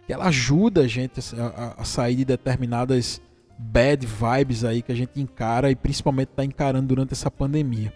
que 0.07 0.13
ela 0.13 0.27
ajuda 0.27 0.83
a 0.83 0.87
gente 0.87 1.19
a, 1.35 1.47
a, 1.47 1.81
a 1.81 1.85
sair 1.85 2.17
de 2.17 2.27
determinadas 2.27 3.23
bad 3.59 4.07
vibes 4.07 4.65
aí 4.65 4.83
que 4.83 4.93
a 4.93 4.95
gente 4.95 5.19
encara 5.19 5.71
e 5.71 5.77
principalmente 5.77 6.29
está 6.29 6.45
encarando 6.45 6.89
durante 6.89 7.13
essa 7.13 7.31
pandemia. 7.31 7.91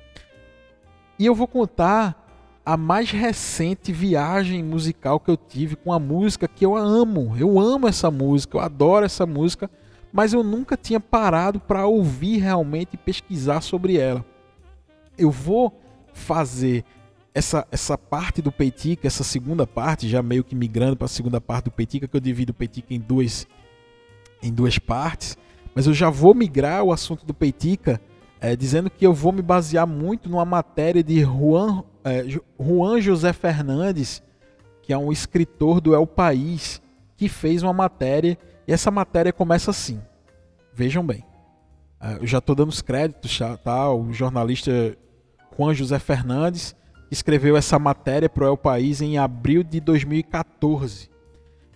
E 1.19 1.27
eu 1.27 1.35
vou 1.35 1.47
contar 1.47 2.24
a 2.65 2.77
mais 2.77 3.11
recente 3.11 3.93
viagem 3.93 4.63
musical 4.63 5.21
que 5.21 5.31
eu 5.31 5.37
tive 5.37 5.77
com 5.77 5.93
a 5.93 5.99
música 5.99 6.49
que 6.49 6.65
eu 6.65 6.75
amo. 6.75 7.37
Eu 7.39 7.61
amo 7.61 7.87
essa 7.87 8.11
música, 8.11 8.57
eu 8.57 8.61
adoro 8.61 9.05
essa 9.05 9.27
música, 9.27 9.71
mas 10.11 10.33
eu 10.33 10.43
nunca 10.43 10.77
tinha 10.77 10.99
parado 10.99 11.61
para 11.61 11.87
ouvir 11.87 12.39
realmente 12.39 12.95
e 12.95 12.97
pesquisar 12.97 13.61
sobre 13.61 13.99
ela. 13.99 14.25
Eu 15.19 15.31
vou 15.31 15.79
fazer 16.15 16.85
essa, 17.35 17.67
essa 17.71 17.99
parte 17.99 18.41
do 18.41 18.51
Peitica, 18.51 19.07
essa 19.07 19.25
segunda 19.25 19.67
parte, 19.67 20.09
já 20.09 20.23
meio 20.23 20.43
que 20.43 20.55
migrando 20.55 20.97
para 20.97 21.07
a 21.07 21.09
segunda 21.09 21.41
parte 21.41 21.67
do 21.67 21.71
Peitica, 21.71 22.09
que 22.09 22.17
eu 22.17 22.21
divido 22.21 22.53
o 22.53 22.55
Peitica 22.55 22.95
em 22.95 23.01
duas, 23.01 23.47
em 24.43 24.53
duas 24.53 24.79
partes, 24.79 25.37
mas 25.75 25.87
eu 25.87 25.93
já 25.93 26.09
vou 26.09 26.33
migrar 26.33 26.83
o 26.83 26.93
assunto 26.93 27.27
do 27.27 27.35
Peitica 27.35 28.01
é, 28.41 28.55
dizendo 28.55 28.89
que 28.89 29.07
eu 29.07 29.13
vou 29.13 29.33
me 29.33 29.43
basear 29.43 29.87
muito 29.87 30.29
numa 30.29 30.45
matéria 30.45 31.03
de 31.03 31.21
Juan, 31.23 31.83
é, 32.05 32.25
Juan 32.61 33.01
José 33.01 33.33
Fernandes, 33.33 34.23
que 34.83 34.93
é 34.93 34.99
um 34.99 35.11
escritor 35.11 35.81
do 35.81 35.95
El 35.95 36.07
País, 36.07 36.81
que 37.17 37.29
fez 37.29 37.63
uma 37.63 37.73
matéria, 37.73 38.39
e 38.69 38.73
essa 38.73 38.91
matéria 38.91 39.33
começa 39.33 39.71
assim. 39.71 40.01
Vejam 40.75 41.05
bem. 41.05 41.25
É, 42.01 42.19
eu 42.21 42.27
já 42.27 42.39
estou 42.39 42.55
dando 42.55 42.69
os 42.69 42.83
créditos, 42.83 43.39
tá? 43.65 43.91
O 43.91 44.13
jornalista 44.13 44.97
Juan 45.57 45.73
José 45.73 45.99
Fernandes 45.99 46.77
escreveu 47.11 47.57
essa 47.57 47.79
matéria 47.79 48.29
para 48.29 48.45
o 48.45 48.49
El 48.49 48.57
País 48.59 49.01
em 49.01 49.17
abril 49.17 49.63
de 49.63 49.81
2014. 49.81 51.09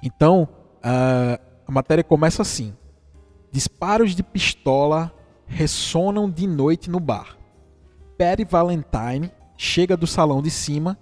Então, 0.02 0.48
é, 0.82 1.40
a 1.66 1.72
matéria 1.72 2.04
começa 2.04 2.42
assim: 2.42 2.74
Disparos 3.50 4.14
de 4.14 4.22
pistola 4.22 5.12
ressonam 5.46 6.28
de 6.28 6.46
noite 6.46 6.90
no 6.90 7.00
bar. 7.00 7.38
Perry 8.18 8.44
Valentine 8.44 9.30
chega 9.58 9.96
do 9.96 10.06
salão 10.06 10.40
de 10.40 10.50
cima, 10.50 10.96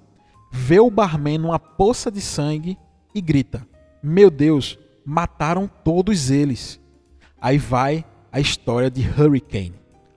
vê 0.50 0.80
o 0.80 0.90
barman 0.90 1.38
numa 1.38 1.58
poça 1.58 2.10
de 2.10 2.20
sangue 2.20 2.76
e 3.14 3.20
grita: 3.20 3.64
Meu 4.02 4.30
Deus, 4.30 4.78
mataram 5.04 5.70
todos 5.84 6.30
eles. 6.30 6.80
Aí 7.40 7.58
vai 7.58 8.04
a 8.32 8.40
história 8.40 8.90
de 8.90 9.02
Hurricane, 9.02 9.74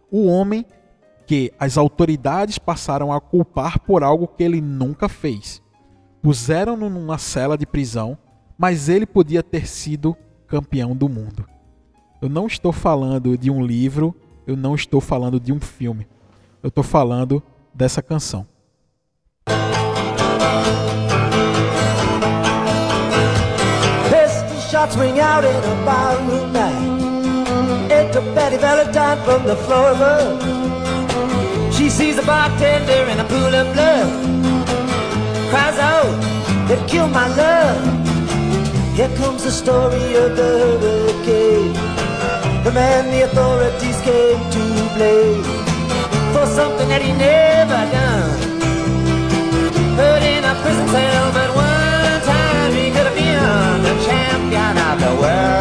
o 0.10 0.25
homem 0.25 0.65
que 1.28 1.54
as 1.60 1.78
autoridades 1.78 2.58
passaram 2.58 3.13
a 3.13 3.21
culpar 3.21 3.80
por 3.82 4.04
algo 4.04 4.28
que 4.28 4.43
ele 4.43 4.60
nunca 4.60 5.08
fez. 5.08 5.62
Puseram-no 6.23 6.89
numa 6.89 7.19
cela 7.19 7.56
de 7.56 7.67
prisão, 7.67 8.17
mas 8.58 8.89
ele 8.89 9.06
podia 9.06 9.43
ter 9.43 9.67
sido 9.67 10.17
campeão 10.47 10.95
do 10.95 11.08
mundo. 11.08 11.45
Eu 12.21 12.28
não 12.28 12.47
estou 12.47 12.73
falando 12.73 13.38
de 13.38 13.52
um 13.52 13.63
livro, 13.63 14.15
eu 14.47 14.58
não 14.58 14.73
estou 14.73 14.99
falando 14.99 15.39
de 15.39 15.54
um 15.54 15.60
filme. 15.60 16.08
Eu 16.63 16.69
estou 16.69 16.84
falando 16.84 17.43
dessa 17.80 18.02
canção. 18.02 18.46
hearts 24.89 24.96
ring 24.98 25.20
out 25.20 25.44
in 25.44 25.56
a 25.56 25.76
ballroom 25.86 26.54
night. 26.54 27.92
Enter 27.92 28.22
Betty 28.36 28.58
Valentine 28.58 29.18
from 29.26 29.46
the 29.46 29.56
floor 29.65 29.92
above. 29.92 30.42
She 31.74 31.89
sees 31.89 32.18
a 32.18 32.26
bartender 32.26 33.04
in 33.12 33.20
a 33.20 33.26
pool 33.26 33.54
of 33.62 33.74
blood. 33.74 34.10
Cries 35.50 35.80
out, 35.80 36.15
they 36.68 36.80
killed 36.88 37.12
my 37.12 37.28
love. 37.36 37.84
Here 38.96 39.12
comes 39.18 39.44
the 39.44 39.52
story 39.52 40.15
of 40.24 40.36
the 40.39 40.52
hurricane. 40.82 41.74
The 42.63 42.72
man 42.72 43.12
the 43.13 43.22
authorities 43.28 44.00
came 44.02 44.39
to 44.56 44.63
blame 44.96 45.49
something 46.80 46.89
that 46.89 47.02
he 47.02 47.12
never 47.13 47.82
done. 47.92 48.39
Put 50.00 50.24
in 50.24 50.44
a 50.44 50.56
prison 50.62 50.88
cell, 50.88 51.32
but 51.34 51.50
one 51.56 52.22
time 52.24 52.72
he 52.74 52.89
could 52.92 53.08
have 53.10 53.15
been 53.15 53.84
the 53.84 53.96
champion 54.08 54.78
of 54.89 55.00
the 55.04 55.13
world. 55.22 55.60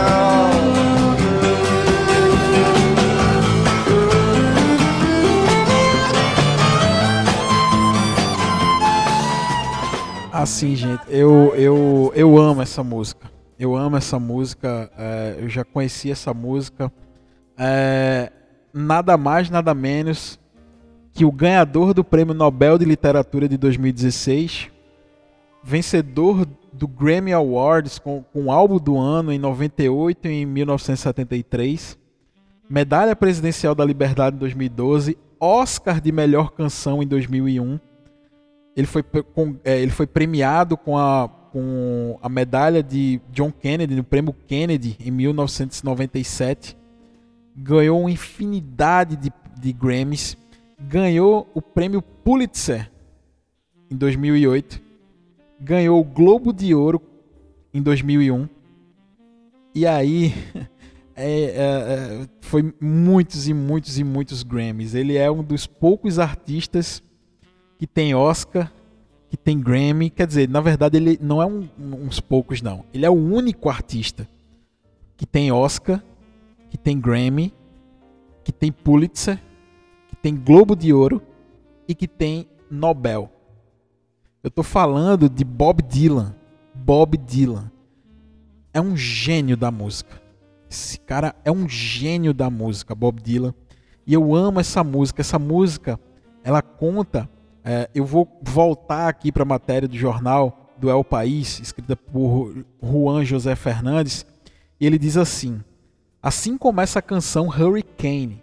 Assim, 10.32 10.76
gente, 10.76 11.02
eu, 11.08 11.52
eu, 11.56 12.12
eu 12.14 12.38
amo 12.38 12.62
essa 12.62 12.84
música. 12.84 13.28
Eu 13.58 13.74
amo 13.74 13.96
essa 13.96 14.20
música. 14.20 14.88
é, 14.96 15.36
eu 15.40 15.48
já 15.48 15.64
conheci 15.64 16.12
essa 16.12 16.32
música. 16.32 16.92
É, 17.58 18.30
nada 18.72 19.16
mais, 19.16 19.50
nada 19.50 19.74
menos 19.74 20.38
que 21.18 21.24
o 21.24 21.32
ganhador 21.32 21.92
do 21.92 22.04
Prêmio 22.04 22.32
Nobel 22.32 22.78
de 22.78 22.84
Literatura 22.84 23.48
de 23.48 23.56
2016, 23.56 24.70
vencedor 25.64 26.46
do 26.72 26.86
Grammy 26.86 27.32
Awards 27.32 27.98
com, 27.98 28.22
com 28.32 28.52
álbum 28.52 28.76
do 28.78 28.96
ano 28.96 29.32
em 29.32 29.38
98 29.38 30.28
e 30.28 30.42
em 30.42 30.46
1973, 30.46 31.98
medalha 32.70 33.16
presidencial 33.16 33.74
da 33.74 33.84
Liberdade 33.84 34.36
em 34.36 34.38
2012, 34.38 35.18
Oscar 35.40 36.00
de 36.00 36.12
melhor 36.12 36.52
canção 36.52 37.02
em 37.02 37.06
2001. 37.08 37.80
Ele 38.76 38.86
foi, 38.86 39.02
com- 39.02 39.56
é, 39.64 39.76
ele 39.80 39.90
foi 39.90 40.06
premiado 40.06 40.76
com 40.76 40.96
a, 40.96 41.28
com 41.50 42.16
a 42.22 42.28
medalha 42.28 42.80
de 42.80 43.20
John 43.32 43.50
Kennedy, 43.50 43.96
no 43.96 44.04
prêmio 44.04 44.32
Kennedy, 44.46 44.96
em 45.00 45.10
1997. 45.10 46.76
Ganhou 47.56 48.02
uma 48.02 48.10
infinidade 48.12 49.16
de, 49.16 49.32
de 49.60 49.72
Grammys. 49.72 50.36
Ganhou 50.80 51.48
o 51.54 51.60
prêmio 51.60 52.00
Pulitzer 52.00 52.90
em 53.90 53.96
2008. 53.96 54.80
Ganhou 55.60 56.00
o 56.00 56.04
Globo 56.04 56.52
de 56.52 56.74
Ouro 56.74 57.02
em 57.74 57.82
2001. 57.82 58.48
E 59.74 59.86
aí, 59.86 60.32
é, 61.16 61.30
é, 61.30 61.56
é, 61.56 62.28
foi 62.40 62.72
muitos 62.80 63.48
e 63.48 63.54
muitos 63.54 63.98
e 63.98 64.04
muitos 64.04 64.42
Grammys. 64.42 64.94
Ele 64.94 65.16
é 65.16 65.30
um 65.30 65.42
dos 65.42 65.66
poucos 65.66 66.18
artistas 66.18 67.02
que 67.78 67.86
tem 67.86 68.14
Oscar, 68.14 68.72
que 69.28 69.36
tem 69.36 69.60
Grammy. 69.60 70.10
Quer 70.10 70.26
dizer, 70.26 70.48
na 70.48 70.60
verdade, 70.60 70.96
ele 70.96 71.18
não 71.20 71.42
é 71.42 71.46
um, 71.46 71.68
uns 71.78 72.20
poucos, 72.20 72.62
não. 72.62 72.84
Ele 72.94 73.04
é 73.04 73.10
o 73.10 73.14
único 73.14 73.68
artista 73.68 74.28
que 75.16 75.26
tem 75.26 75.50
Oscar, 75.50 76.02
que 76.70 76.78
tem 76.78 77.00
Grammy, 77.00 77.52
que 78.44 78.52
tem 78.52 78.70
Pulitzer, 78.70 79.38
tem 80.22 80.36
Globo 80.36 80.74
de 80.74 80.92
Ouro 80.92 81.22
e 81.86 81.94
que 81.94 82.08
tem 82.08 82.48
Nobel. 82.70 83.30
Eu 84.42 84.50
tô 84.50 84.62
falando 84.62 85.28
de 85.28 85.44
Bob 85.44 85.82
Dylan. 85.82 86.34
Bob 86.74 87.16
Dylan 87.16 87.70
é 88.72 88.80
um 88.80 88.96
gênio 88.96 89.56
da 89.56 89.70
música. 89.70 90.20
Esse 90.70 90.98
cara 91.00 91.34
é 91.44 91.50
um 91.50 91.68
gênio 91.68 92.34
da 92.34 92.50
música, 92.50 92.94
Bob 92.94 93.20
Dylan. 93.20 93.54
E 94.06 94.14
eu 94.14 94.34
amo 94.34 94.60
essa 94.60 94.84
música. 94.84 95.20
Essa 95.20 95.38
música, 95.38 95.98
ela 96.44 96.62
conta. 96.62 97.28
é, 97.64 97.90
eu 97.94 98.04
vou 98.04 98.28
voltar 98.42 99.08
aqui 99.08 99.32
para 99.32 99.42
a 99.42 99.46
matéria 99.46 99.88
do 99.88 99.96
jornal 99.96 100.74
do 100.78 100.88
El 100.88 101.02
País, 101.02 101.58
escrita 101.60 101.96
por 101.96 102.64
Juan 102.82 103.24
José 103.24 103.56
Fernandes. 103.56 104.24
E 104.80 104.86
ele 104.86 104.98
diz 104.98 105.16
assim: 105.16 105.60
Assim 106.22 106.56
começa 106.56 106.98
a 106.98 107.02
canção 107.02 107.48
Hurricane, 107.48 108.42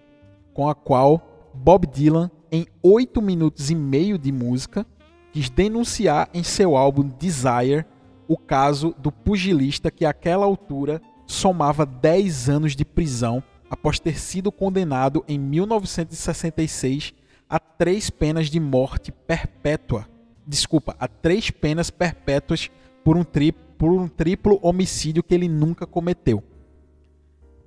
com 0.53 0.67
a 0.67 0.75
qual 0.75 1.34
Bob 1.55 1.87
Dylan, 1.87 2.29
em 2.51 2.65
8 2.83 3.21
minutos 3.21 3.71
e 3.71 3.75
meio 3.75 4.17
de 4.17 4.31
música, 4.31 4.85
quis 5.31 5.49
denunciar 5.49 6.29
em 6.33 6.43
seu 6.43 6.77
álbum 6.77 7.09
Desire 7.19 7.85
o 8.27 8.37
caso 8.37 8.95
do 8.99 9.11
pugilista 9.11 9.89
que 9.89 10.05
àquela 10.05 10.45
altura 10.45 11.01
somava 11.25 11.85
10 11.85 12.49
anos 12.49 12.75
de 12.75 12.85
prisão 12.85 13.41
após 13.69 13.99
ter 13.99 14.19
sido 14.19 14.51
condenado 14.51 15.23
em 15.27 15.39
1966 15.39 17.13
a 17.49 17.59
três 17.59 18.09
penas 18.09 18.47
de 18.47 18.59
morte 18.59 19.11
perpétua. 19.11 20.07
Desculpa, 20.45 20.95
a 20.99 21.07
três 21.07 21.49
penas 21.49 21.89
perpétuas 21.89 22.69
por 23.03 23.17
um, 23.17 23.23
tri 23.23 23.51
por 23.51 23.91
um 23.91 24.07
triplo 24.07 24.59
homicídio 24.61 25.23
que 25.23 25.33
ele 25.33 25.49
nunca 25.49 25.85
cometeu. 25.85 26.43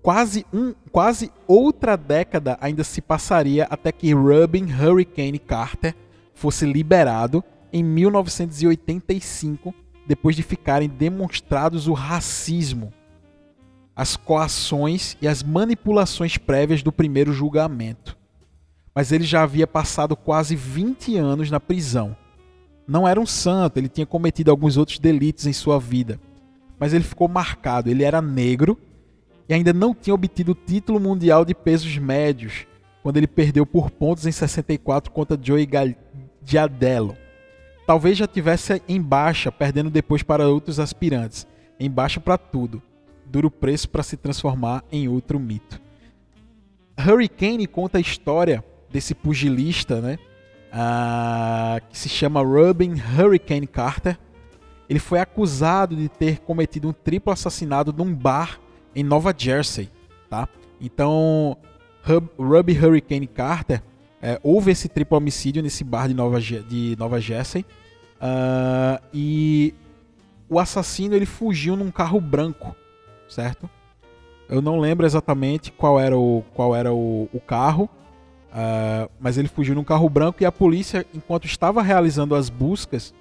Quase, 0.03 0.47
um, 0.53 0.75
quase 0.93 1.31
outra 1.47 1.97
década 1.97 2.57
ainda 2.61 2.85
se 2.85 3.01
passaria 3.01 3.67
até 3.69 3.91
que 3.91 4.13
Robin 4.13 4.65
Hurricane 4.65 5.39
Carter 5.39 5.95
fosse 6.35 6.65
liberado 6.65 7.43
em 7.73 7.83
1985, 7.83 9.75
depois 10.07 10.37
de 10.37 10.43
ficarem 10.43 10.89
demonstrados 10.89 11.87
o 11.89 11.93
racismo, 11.93 12.93
as 13.95 14.17
coações 14.17 15.17
e 15.21 15.27
as 15.27 15.43
manipulações 15.43 16.39
prévias 16.39 16.83
do 16.83 16.93
primeiro 16.93 17.33
julgamento. 17.33 18.17
Mas 18.95 19.13
ele 19.13 19.25
já 19.25 19.43
havia 19.43 19.67
passado 19.67 20.17
quase 20.17 20.57
20 20.57 21.17
anos 21.17 21.51
na 21.51 21.61
prisão. 21.61 22.17
Não 22.87 23.07
era 23.07 23.21
um 23.21 23.27
santo, 23.27 23.77
ele 23.77 23.89
tinha 23.89 24.07
cometido 24.07 24.51
alguns 24.51 24.77
outros 24.77 24.99
delitos 24.99 25.47
em 25.47 25.53
sua 25.53 25.79
vida. 25.79 26.19
Mas 26.81 26.95
ele 26.95 27.05
ficou 27.05 27.29
marcado, 27.29 27.91
ele 27.91 28.05
era 28.05 28.23
negro 28.23 28.79
e 29.49 29.55
ainda 29.55 29.73
não 29.73 29.95
tinha 29.95 30.15
obtido 30.15 30.53
o 30.53 30.55
título 30.55 31.01
mundial 31.01 31.45
de 31.45 31.55
pesos 31.55 31.97
médios, 31.97 32.67
quando 33.03 33.17
ele 33.17 33.27
perdeu 33.27 33.65
por 33.65 33.91
pontos 33.91 34.27
em 34.27 34.33
64 34.33 35.11
contra 35.11 35.39
Joey 35.41 35.69
Giardello. 36.45 37.17
Talvez 37.87 38.19
já 38.19 38.27
tivesse 38.27 38.83
em 38.87 39.01
baixa, 39.01 39.51
perdendo 39.51 39.89
depois 39.89 40.23
para 40.23 40.47
outros 40.47 40.79
aspirantes. 40.79 41.47
Em 41.81 41.91
baixa 41.91 42.21
para 42.21 42.37
tudo. 42.37 42.83
Duro 43.25 43.51
preço 43.51 43.89
para 43.89 44.03
se 44.03 44.17
transformar 44.17 44.85
em 44.93 45.09
outro 45.09 45.41
mito. 45.41 45.81
Hurricane 46.99 47.67
conta 47.67 47.97
a 47.97 48.01
história 48.01 48.63
desse 48.91 49.15
pugilista, 49.15 50.03
né? 50.03 50.19
Ah, 50.71 51.81
que 51.89 51.97
se 51.97 52.11
chama 52.11 52.43
Robin 52.43 52.93
Hurricane 52.93 53.67
Carter. 53.67 54.19
Ele 54.87 54.99
foi 54.99 55.21
acusado 55.21 55.97
de 55.97 56.09
ter 56.11 56.41
cometido 56.41 56.89
um 56.89 56.93
triplo 56.93 57.33
assassinato 57.33 57.91
num 57.93 58.13
bar 58.13 58.61
em 58.99 59.05
Nova 59.05 59.33
Jersey, 59.37 59.89
tá? 60.29 60.49
Então, 60.81 61.57
Hub- 62.05 62.31
Ruby 62.37 62.73
Hurricane 62.73 63.29
Carter 63.29 63.81
é, 64.21 64.41
houve 64.43 64.73
esse 64.73 64.89
triplo 64.89 65.17
homicídio 65.17 65.63
nesse 65.63 65.85
bar 65.85 66.09
de 66.09 66.15
Nova, 66.15 66.41
de 66.41 66.97
Nova 66.99 67.21
Jersey 67.21 67.65
ah, 68.21 69.01
e 69.15 69.73
o 70.51 70.59
assassino 70.59 71.15
ele 71.15 71.27
fugiu 71.27 71.77
num 71.77 71.93
carro 71.93 72.21
branco, 72.21 72.75
certo? 73.29 73.71
Eu 74.49 74.61
não 74.61 74.81
lembro 74.81 75.07
exatamente 75.07 75.71
qual 75.71 76.01
era 76.01 76.19
o, 76.19 76.43
qual 76.53 76.75
era 76.75 76.93
o, 76.93 77.29
o 77.33 77.39
carro, 77.39 77.89
ah, 78.53 79.09
mas 79.21 79.39
ele 79.39 79.47
fugiu 79.47 79.77
num 79.77 79.85
carro 79.85 80.09
branco 80.09 80.43
e 80.43 80.45
a 80.45 80.51
polícia, 80.51 81.07
enquanto 81.15 81.45
estava 81.45 81.83
realizando 81.83 82.35
as 82.35 82.51
buscas, 82.51 83.15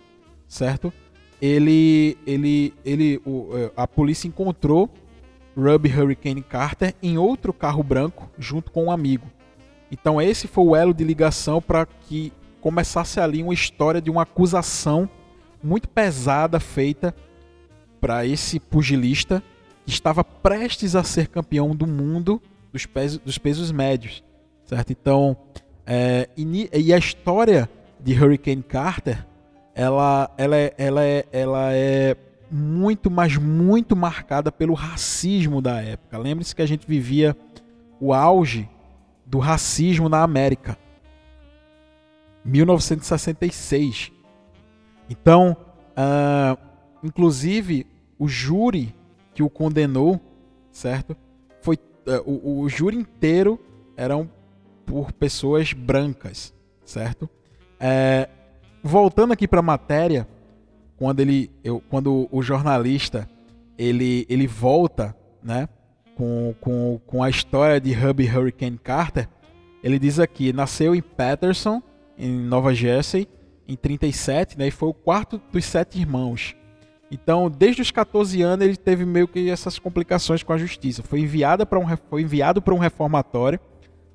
certo? 0.47 0.91
Ele, 1.39 2.17
ele, 2.25 2.73
ele, 2.83 3.21
o, 3.23 3.49
eh, 3.53 3.71
a 3.77 3.87
polícia 3.87 4.27
encontrou 4.27 4.89
Ruby 5.57 5.89
Hurricane 5.89 6.43
Carter 6.43 6.93
em 7.01 7.17
outro 7.17 7.51
carro 7.51 7.81
branco 7.81 8.29
junto 8.37 8.71
com 8.71 8.85
um 8.85 8.91
amigo. 8.91 9.27
Então 9.91 10.21
esse 10.21 10.47
foi 10.47 10.63
o 10.63 10.75
elo 10.75 10.93
de 10.93 11.03
ligação 11.03 11.61
para 11.61 11.85
que 11.85 12.31
começasse 12.61 13.19
ali 13.19 13.41
uma 13.41 13.53
história 13.53 14.01
de 14.01 14.11
uma 14.11 14.21
acusação 14.23 15.09
muito 15.63 15.89
pesada 15.89 16.59
feita 16.59 17.15
para 17.99 18.25
esse 18.25 18.59
pugilista 18.59 19.41
que 19.85 19.91
estava 19.91 20.23
prestes 20.23 20.95
a 20.95 21.03
ser 21.03 21.27
campeão 21.27 21.75
do 21.75 21.87
mundo 21.87 22.41
dos 22.71 22.85
pesos, 22.85 23.17
dos 23.19 23.37
pesos 23.37 23.71
médios, 23.71 24.23
certo? 24.65 24.91
Então, 24.91 25.35
é, 25.85 26.29
e, 26.37 26.69
e 26.73 26.93
a 26.93 26.97
história 26.97 27.69
de 27.99 28.13
Hurricane 28.13 28.61
Carter, 28.61 29.25
ela, 29.73 30.29
ela, 30.37 30.57
é, 30.57 30.73
ela, 30.77 31.03
é, 31.03 31.25
ela 31.31 31.73
é 31.73 32.15
muito, 32.49 33.09
mas 33.11 33.35
muito 33.37 33.95
marcada 33.95 34.51
pelo 34.51 34.73
racismo 34.73 35.61
da 35.61 35.81
época. 35.81 36.17
Lembre-se 36.17 36.55
que 36.55 36.61
a 36.61 36.65
gente 36.65 36.87
vivia 36.87 37.35
o 37.99 38.13
auge 38.13 38.69
do 39.25 39.39
racismo 39.39 40.07
na 40.07 40.21
América. 40.21 40.77
1966. 42.45 44.11
Então, 45.09 45.57
ah, 45.95 46.57
inclusive, 47.03 47.85
o 48.17 48.27
júri 48.27 48.95
que 49.33 49.43
o 49.43 49.49
condenou, 49.49 50.19
certo? 50.71 51.15
Foi 51.61 51.75
uh, 51.75 52.21
o, 52.25 52.61
o 52.61 52.69
júri 52.69 52.97
inteiro 52.97 53.59
eram 53.95 54.29
por 54.85 55.11
pessoas 55.11 55.73
brancas, 55.73 56.53
certo? 56.85 57.29
É, 57.79 58.29
voltando 58.81 59.33
aqui 59.33 59.47
para 59.47 59.59
a 59.59 59.63
matéria, 59.63 60.27
quando 60.97 61.19
ele, 61.19 61.49
eu, 61.63 61.81
quando 61.89 62.27
o 62.31 62.41
jornalista 62.41 63.29
ele, 63.77 64.25
ele 64.27 64.47
volta, 64.47 65.15
né, 65.41 65.69
com, 66.15 66.53
com, 66.59 66.99
com 67.05 67.23
a 67.23 67.29
história 67.29 67.79
de 67.79 67.93
Hubby 67.93 68.27
Hurricane 68.27 68.77
Carter, 68.77 69.29
ele 69.83 69.99
diz 69.99 70.19
aqui, 70.19 70.51
nasceu 70.51 70.95
em 70.95 71.01
Patterson, 71.01 71.81
em 72.17 72.31
Nova 72.31 72.73
Jersey, 72.73 73.27
em 73.67 73.75
37, 73.75 74.57
né, 74.57 74.67
e 74.67 74.71
foi 74.71 74.89
o 74.89 74.93
quarto 74.93 75.39
dos 75.51 75.63
sete 75.63 75.99
irmãos. 75.99 76.55
Então, 77.11 77.49
desde 77.49 77.81
os 77.81 77.91
14 77.91 78.41
anos, 78.41 78.65
ele 78.65 78.75
teve 78.75 79.05
meio 79.05 79.27
que 79.27 79.49
essas 79.49 79.79
complicações 79.79 80.43
com 80.43 80.51
a 80.51 80.57
justiça. 80.57 81.03
Foi, 81.03 81.21
enviada 81.21 81.65
para 81.65 81.79
um, 81.79 81.85
foi 82.09 82.21
enviado 82.21 82.61
para 82.61 82.73
um 82.73 82.79
reformatório 82.79 83.59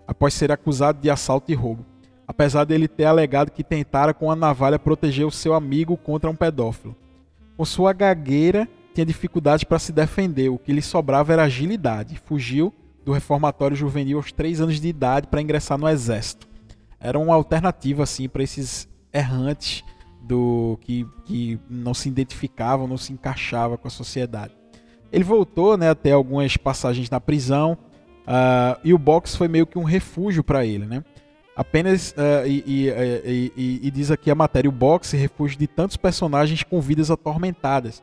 após 0.06 0.34
ser 0.34 0.52
acusado 0.52 1.00
de 1.00 1.08
assalto 1.08 1.50
e 1.50 1.54
roubo. 1.54 1.86
Apesar 2.26 2.64
dele 2.64 2.88
ter 2.88 3.04
alegado 3.04 3.50
que 3.50 3.64
tentara 3.64 4.14
com 4.14 4.30
a 4.30 4.36
navalha 4.36 4.78
proteger 4.78 5.26
o 5.26 5.30
seu 5.30 5.54
amigo 5.54 5.96
contra 5.96 6.30
um 6.30 6.36
pedófilo. 6.36 6.96
Com 7.56 7.64
sua 7.64 7.92
gagueira, 7.92 8.68
tinha 8.94 9.06
dificuldades 9.06 9.64
para 9.64 9.78
se 9.78 9.92
defender, 9.92 10.48
o 10.48 10.58
que 10.58 10.72
lhe 10.72 10.82
sobrava 10.82 11.32
era 11.32 11.44
agilidade. 11.44 12.20
Fugiu 12.24 12.72
do 13.04 13.12
reformatório 13.12 13.76
juvenil 13.76 14.18
aos 14.18 14.32
3 14.32 14.60
anos 14.60 14.80
de 14.80 14.88
idade 14.88 15.26
para 15.26 15.42
ingressar 15.42 15.78
no 15.78 15.88
exército. 15.88 16.46
Era 17.00 17.18
uma 17.18 17.34
alternativa 17.34 18.04
assim 18.04 18.28
para 18.28 18.42
esses 18.42 18.88
errantes 19.12 19.84
do 20.22 20.78
que, 20.82 21.06
que 21.24 21.58
não 21.68 21.92
se 21.92 22.08
identificavam, 22.08 22.86
não 22.86 22.96
se 22.96 23.12
encaixavam 23.12 23.76
com 23.76 23.88
a 23.88 23.90
sociedade. 23.90 24.54
Ele 25.10 25.24
voltou 25.24 25.76
né, 25.76 25.90
até 25.90 26.12
algumas 26.12 26.56
passagens 26.56 27.10
na 27.10 27.20
prisão 27.20 27.76
uh, 28.22 28.78
e 28.84 28.94
o 28.94 28.98
box 28.98 29.36
foi 29.36 29.48
meio 29.48 29.66
que 29.66 29.78
um 29.78 29.82
refúgio 29.82 30.44
para 30.44 30.64
ele. 30.64 30.86
Né? 30.86 31.04
Apenas, 31.54 32.12
uh, 32.12 32.46
e, 32.46 32.64
e, 32.66 33.52
e, 33.56 33.80
e, 33.82 33.90
diz 33.90 34.10
aqui 34.10 34.30
a 34.30 34.34
matéria, 34.34 34.68
o 34.68 34.72
box 34.72 35.12
refúgio 35.12 35.58
de 35.58 35.66
tantos 35.66 35.96
personagens 35.96 36.62
com 36.62 36.80
vidas 36.80 37.10
atormentadas. 37.10 38.02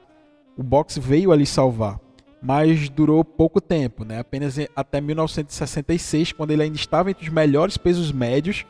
O 0.56 0.62
box 0.62 1.00
veio 1.00 1.32
ali 1.32 1.46
salvar, 1.46 2.00
mas 2.42 2.90
durou 2.90 3.26
pouco 3.26 3.60
tempo, 3.60 4.06
né? 4.06 4.20
apenas 4.20 4.56
até 4.76 5.02
1966, 5.02 6.32
quando 6.32 6.52
ele 6.52 6.64
ainda 6.64 6.76
estava 6.76 7.10
entre 7.10 7.28
os 7.28 7.34
melhores 7.34 7.76
pesos 7.76 8.12
médios, 8.12 8.66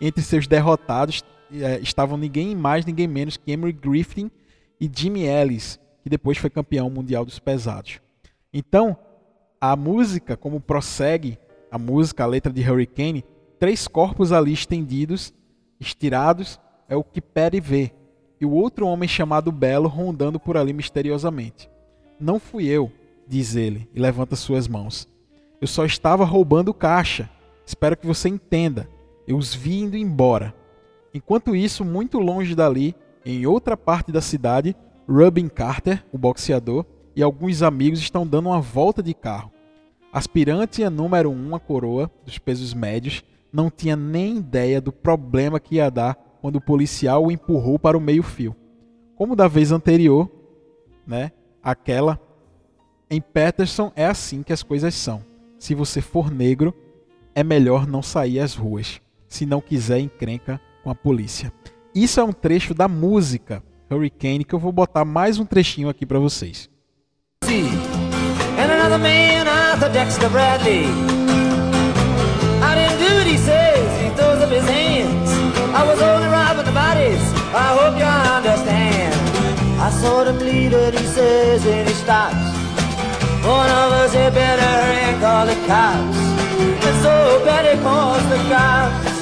entre 0.00 0.22
seus 0.22 0.46
derrotados 0.48 1.22
é, 1.52 1.78
estavam 1.80 2.16
ninguém 2.16 2.54
mais, 2.54 2.84
ninguém 2.84 3.06
menos 3.06 3.36
que 3.36 3.52
Emery 3.52 3.72
Griffin 3.72 4.30
e 4.80 4.90
Jimmy 4.92 5.24
Ellis, 5.24 5.78
que 6.02 6.10
depois 6.10 6.38
foi 6.38 6.50
campeão 6.50 6.90
mundial 6.90 7.24
dos 7.24 7.38
pesados. 7.38 8.00
Então, 8.52 8.96
a 9.60 9.76
música, 9.76 10.36
como 10.36 10.60
prossegue 10.60 11.38
a 11.70 11.78
música, 11.78 12.24
a 12.24 12.26
letra 12.26 12.52
de 12.52 12.68
Hurricane, 12.68 13.24
três 13.58 13.86
corpos 13.88 14.32
ali 14.32 14.52
estendidos, 14.52 15.32
estirados, 15.80 16.58
é 16.88 16.96
o 16.96 17.04
que 17.04 17.20
Perry 17.20 17.60
vê, 17.60 17.92
e 18.40 18.46
o 18.46 18.52
outro 18.52 18.86
homem 18.86 19.08
chamado 19.08 19.50
Belo 19.50 19.88
rondando 19.88 20.38
por 20.38 20.56
ali 20.56 20.72
misteriosamente. 20.72 21.70
Não 22.20 22.38
fui 22.38 22.66
eu, 22.66 22.90
diz 23.26 23.56
ele, 23.56 23.88
e 23.94 24.00
levanta 24.00 24.36
suas 24.36 24.68
mãos. 24.68 25.08
Eu 25.60 25.66
só 25.66 25.84
estava 25.84 26.24
roubando 26.24 26.74
caixa. 26.74 27.30
Espero 27.64 27.96
que 27.96 28.06
você 28.06 28.28
entenda. 28.28 28.88
Eu 29.26 29.38
os 29.38 29.54
vi 29.54 29.80
indo 29.80 29.96
embora. 29.96 30.54
Enquanto 31.14 31.56
isso, 31.56 31.84
muito 31.84 32.18
longe 32.18 32.54
dali, 32.54 32.94
em 33.24 33.46
outra 33.46 33.76
parte 33.76 34.12
da 34.12 34.20
cidade, 34.20 34.76
Rubin 35.08 35.48
Carter, 35.48 36.04
o 36.12 36.18
boxeador, 36.18 36.84
e 37.16 37.22
alguns 37.22 37.62
amigos 37.62 38.00
estão 38.00 38.26
dando 38.26 38.48
uma 38.48 38.60
volta 38.60 39.02
de 39.02 39.14
carro. 39.14 39.50
Aspirante 40.12 40.84
a 40.84 40.90
número 40.90 41.30
um, 41.30 41.54
a 41.54 41.60
coroa 41.60 42.10
dos 42.24 42.38
pesos 42.38 42.74
médios, 42.74 43.24
não 43.54 43.70
tinha 43.70 43.94
nem 43.94 44.38
ideia 44.38 44.80
do 44.80 44.92
problema 44.92 45.60
que 45.60 45.76
ia 45.76 45.88
dar 45.88 46.16
quando 46.42 46.56
o 46.56 46.60
policial 46.60 47.24
o 47.24 47.30
empurrou 47.30 47.78
para 47.78 47.96
o 47.96 48.00
meio-fio. 48.00 48.56
Como 49.14 49.36
da 49.36 49.46
vez 49.46 49.70
anterior, 49.70 50.28
né? 51.06 51.30
Aquela 51.62 52.20
em 53.08 53.20
Peterson 53.20 53.92
é 53.94 54.06
assim 54.06 54.42
que 54.42 54.52
as 54.52 54.64
coisas 54.64 54.92
são. 54.92 55.24
Se 55.56 55.72
você 55.72 56.00
for 56.00 56.32
negro, 56.32 56.74
é 57.32 57.44
melhor 57.44 57.86
não 57.86 58.02
sair 58.02 58.40
às 58.40 58.54
ruas. 58.54 59.00
Se 59.28 59.46
não 59.46 59.60
quiser 59.60 60.00
encrenca, 60.00 60.60
com 60.82 60.90
a 60.90 60.94
polícia. 60.94 61.52
Isso 61.94 62.18
é 62.18 62.24
um 62.24 62.32
trecho 62.32 62.74
da 62.74 62.88
música 62.88 63.62
Hurricane 63.88 64.44
que 64.44 64.54
eu 64.54 64.58
vou 64.58 64.72
botar 64.72 65.04
mais 65.04 65.38
um 65.38 65.46
trechinho 65.46 65.88
aqui 65.88 66.04
para 66.04 66.18
vocês. 66.18 66.68
And 70.66 71.13
I 80.04 80.06
saw 80.06 80.24
them 80.24 80.38
leader, 80.38 80.90
he 80.90 81.06
says, 81.06 81.64
and 81.64 81.88
he 81.88 81.94
stops. 81.94 82.34
One 83.42 83.70
of 83.70 83.92
us 84.02 84.12
had 84.12 84.34
better 84.34 84.60
hurry 84.60 85.00
and 85.08 85.18
call 85.18 85.46
the 85.46 85.54
cops. 85.66 86.18
And 86.86 87.02
so 87.02 87.42
Betty 87.42 87.80
calls 87.80 88.22
the 88.28 88.36
cops. 88.52 89.13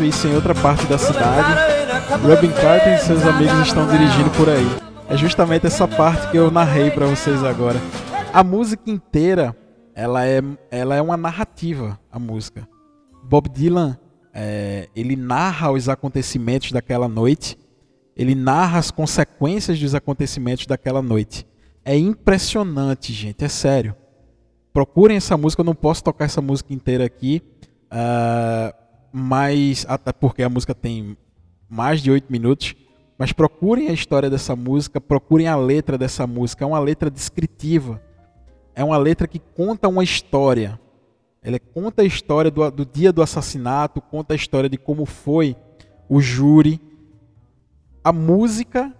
Isso, 0.00 0.28
em 0.28 0.34
outra 0.34 0.54
parte 0.54 0.86
da 0.86 0.98
cidade, 0.98 1.48
Robin 2.22 2.52
Carter 2.52 2.94
e 2.94 2.98
seus 2.98 3.22
amigos 3.24 3.58
estão 3.66 3.88
dirigindo 3.88 4.30
por 4.30 4.48
aí. 4.48 4.66
É 5.08 5.16
justamente 5.16 5.66
essa 5.66 5.88
parte 5.88 6.30
que 6.30 6.36
eu 6.36 6.50
narrei 6.50 6.90
para 6.90 7.06
vocês 7.06 7.42
agora. 7.42 7.80
A 8.32 8.44
música 8.44 8.90
inteira 8.90 9.56
ela 9.94 10.26
é, 10.26 10.42
ela 10.70 10.94
é 10.94 11.00
uma 11.00 11.16
narrativa, 11.16 11.98
a 12.12 12.18
música. 12.18 12.68
Bob 13.24 13.48
Dylan, 13.48 13.98
é, 14.34 14.90
ele 14.94 15.16
narra 15.16 15.72
os 15.72 15.88
acontecimentos 15.88 16.70
daquela 16.70 17.08
noite, 17.08 17.58
ele 18.14 18.34
narra 18.34 18.78
as 18.78 18.90
consequências 18.90 19.80
dos 19.80 19.94
acontecimentos 19.94 20.66
daquela 20.66 21.00
noite. 21.00 21.46
É 21.82 21.96
impressionante, 21.96 23.10
gente, 23.12 23.42
é 23.42 23.48
sério. 23.48 23.96
Procurem 24.70 25.16
essa 25.16 25.36
música, 25.38 25.62
eu 25.62 25.66
não 25.66 25.74
posso 25.74 26.04
tocar 26.04 26.26
essa 26.26 26.42
música 26.42 26.74
inteira 26.74 27.06
aqui, 27.06 27.42
uh, 27.86 28.85
mas 29.18 29.86
até 29.88 30.12
porque 30.12 30.42
a 30.42 30.48
música 30.48 30.74
tem 30.74 31.16
mais 31.68 32.02
de 32.02 32.10
oito 32.10 32.30
minutos. 32.30 32.74
Mas 33.18 33.32
procurem 33.32 33.88
a 33.88 33.92
história 33.92 34.28
dessa 34.28 34.54
música, 34.54 35.00
procurem 35.00 35.48
a 35.48 35.56
letra 35.56 35.96
dessa 35.96 36.26
música. 36.26 36.64
É 36.64 36.66
uma 36.66 36.78
letra 36.78 37.10
descritiva 37.10 38.00
é 38.76 38.84
uma 38.84 38.98
letra 38.98 39.26
que 39.26 39.38
conta 39.38 39.88
uma 39.88 40.04
história. 40.04 40.78
Ela 41.42 41.58
conta 41.58 42.02
a 42.02 42.04
história 42.04 42.50
do, 42.50 42.70
do 42.70 42.84
dia 42.84 43.10
do 43.10 43.22
assassinato, 43.22 44.02
conta 44.02 44.34
a 44.34 44.36
história 44.36 44.68
de 44.68 44.76
como 44.76 45.06
foi 45.06 45.56
o 46.10 46.20
júri. 46.20 46.78
A 48.04 48.12
música 48.12 48.94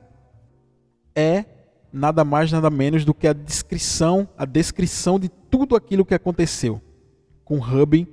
é 1.15 1.45
nada 1.93 2.25
mais 2.25 2.51
nada 2.51 2.71
menos 2.71 3.05
do 3.05 3.13
que 3.13 3.29
a 3.29 3.35
descrição, 3.35 4.27
a 4.37 4.47
descrição 4.47 5.21
de 5.21 5.29
tudo 5.29 5.77
aquilo 5.77 6.07
que 6.07 6.15
aconteceu 6.15 6.81
com 7.45 7.59
Hubby 7.59 8.09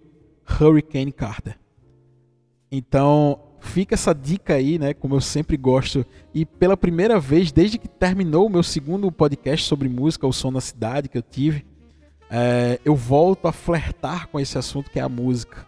Hurricane 0.60 1.14
Carter. 1.14 1.58
Então, 2.76 3.40
fica 3.60 3.94
essa 3.94 4.16
dica 4.16 4.56
aí, 4.56 4.80
né? 4.80 4.96
Como 4.96 5.14
eu 5.14 5.22
sempre 5.22 5.56
gosto. 5.56 6.04
E 6.34 6.44
pela 6.44 6.76
primeira 6.76 7.20
vez, 7.20 7.52
desde 7.52 7.78
que 7.78 7.88
terminou 7.88 8.48
o 8.48 8.50
meu 8.50 8.64
segundo 8.64 9.12
podcast 9.12 9.68
sobre 9.68 9.88
música, 9.88 10.26
O 10.26 10.34
Som 10.34 10.50
na 10.50 10.60
Cidade, 10.60 11.08
que 11.08 11.16
eu 11.16 11.22
tive, 11.22 11.64
é, 12.32 12.80
eu 12.84 12.96
volto 12.96 13.48
a 13.48 13.52
flertar 13.52 14.28
com 14.28 14.40
esse 14.40 14.58
assunto 14.58 14.90
que 14.90 14.98
é 14.98 15.04
a 15.04 15.08
música. 15.08 15.68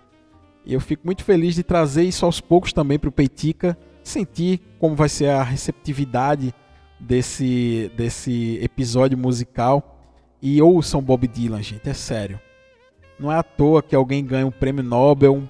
E 0.65 0.73
eu 0.73 0.81
fico 0.81 1.03
muito 1.05 1.23
feliz 1.23 1.53
de 1.53 1.61
trazer 1.61 2.01
isso 2.01 2.25
aos 2.25 2.41
poucos 2.41 2.73
também 2.73 2.97
para 2.97 3.09
o 3.09 3.11
Peitica, 3.11 3.77
sentir 4.03 4.59
como 4.79 4.95
vai 4.95 5.07
ser 5.07 5.29
a 5.29 5.43
receptividade 5.43 6.55
desse, 6.99 7.91
desse 7.95 8.57
episódio 8.63 9.15
musical. 9.15 10.01
E 10.41 10.59
ouçam 10.59 11.03
Bob 11.03 11.27
Dylan, 11.27 11.61
gente, 11.61 11.87
é 11.87 11.93
sério. 11.93 12.39
Não 13.19 13.31
é 13.31 13.35
à 13.37 13.43
toa 13.43 13.83
que 13.83 13.95
alguém 13.95 14.25
ganha 14.25 14.47
um 14.47 14.51
prêmio 14.51 14.83
Nobel, 14.83 15.35
um 15.35 15.47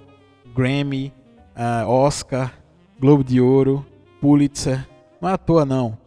Grammy, 0.54 1.14
uh, 1.56 1.88
Oscar, 1.88 2.54
Globo 3.00 3.24
de 3.24 3.40
Ouro, 3.42 3.86
Pulitzer. 4.22 4.88
Não 5.22 5.30
é 5.30 5.34
à 5.34 5.38
toa, 5.38 5.66
não. 5.66 5.98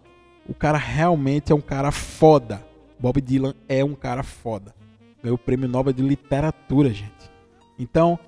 O 0.49 0.55
cara 0.55 0.79
realmente 0.79 1.53
é 1.53 1.55
um 1.55 1.61
cara 1.61 1.91
foda. 1.91 2.65
Bob 2.99 3.21
Dylan 3.21 3.55
é 3.69 3.85
um 3.85 3.95
cara 3.95 4.23
foda. 4.23 4.75
Ganhou 5.23 5.37
o 5.37 5.39
prêmio 5.39 5.69
Nobel 5.69 5.93
de 5.93 6.03
Literatura, 6.03 6.91
gente. 6.91 7.31
Então, 7.79 8.19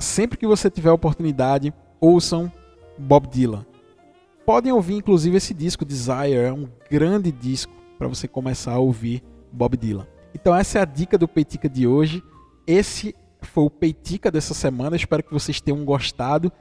sempre 0.00 0.38
que 0.38 0.46
você 0.46 0.70
tiver 0.70 0.90
oportunidade, 0.90 1.72
ouçam 2.00 2.50
Bob 2.98 3.26
Dylan. 3.28 3.64
podem 4.44 4.72
ouvir 4.72 4.94
inclusive 4.94 5.36
esse 5.36 5.54
disco 5.54 5.84
Desire, 5.84 6.34
é 6.34 6.52
um 6.52 6.68
grande 6.90 7.30
disco 7.32 7.72
para 7.98 8.08
você 8.08 8.26
começar 8.26 8.72
a 8.72 8.78
ouvir 8.78 9.22
Bob 9.52 9.76
Dylan. 9.76 10.06
Então 10.34 10.54
essa 10.54 10.78
é 10.78 10.82
a 10.82 10.84
dica 10.84 11.16
do 11.16 11.28
Peitica 11.28 11.68
de 11.68 11.86
hoje. 11.86 12.22
Esse 12.66 13.14
foi 13.46 13.64
o 13.64 13.70
Peitica 13.70 14.30
dessa 14.30 14.54
semana. 14.54 14.96
Espero 14.96 15.22
que 15.22 15.32
vocês 15.32 15.60
tenham 15.60 15.84
gostado. 15.84 16.52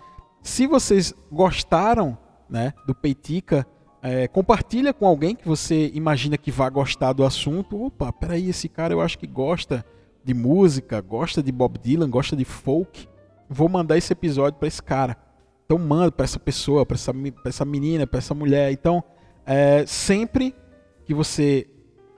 Se 0.42 0.68
vocês 0.68 1.14
gostaram, 1.32 2.18
né, 2.50 2.74
do 2.86 2.94
Peitica, 2.94 3.66
é, 4.02 4.28
compartilha 4.28 4.94
com 4.94 5.06
alguém 5.06 5.36
que 5.36 5.48
você 5.48 5.92
imagina 5.94 6.38
que 6.38 6.52
vai 6.52 6.70
gostar 6.70 7.14
do 7.14 7.24
assunto. 7.24 7.86
Opa, 7.86 8.12
peraí, 8.12 8.50
esse 8.50 8.68
cara 8.68 8.94
eu 8.94 9.02
acho 9.02 9.18
que 9.18 9.28
gosta 9.28 9.86
de 10.24 10.34
música, 10.34 11.00
gosta 11.02 11.42
de 11.42 11.52
Bob 11.52 11.78
Dylan, 11.78 12.10
gosta 12.10 12.36
de 12.36 12.46
folk. 12.46 13.08
Vou 13.50 13.70
mandar 13.70 13.98
esse 13.98 14.12
episódio 14.12 14.58
para 14.58 14.68
esse 14.68 14.82
cara. 14.82 15.18
Então 15.66 15.78
manda 15.78 16.12
para 16.12 16.24
essa 16.24 16.40
pessoa, 16.40 16.86
para 16.86 16.96
essa, 16.96 17.14
essa 17.46 17.66
menina, 17.66 18.08
para 18.08 18.18
essa 18.18 18.34
mulher. 18.34 18.72
Então, 18.72 19.04
é, 19.46 19.86
sempre 19.86 20.56
que 21.06 21.14
você 21.14 21.68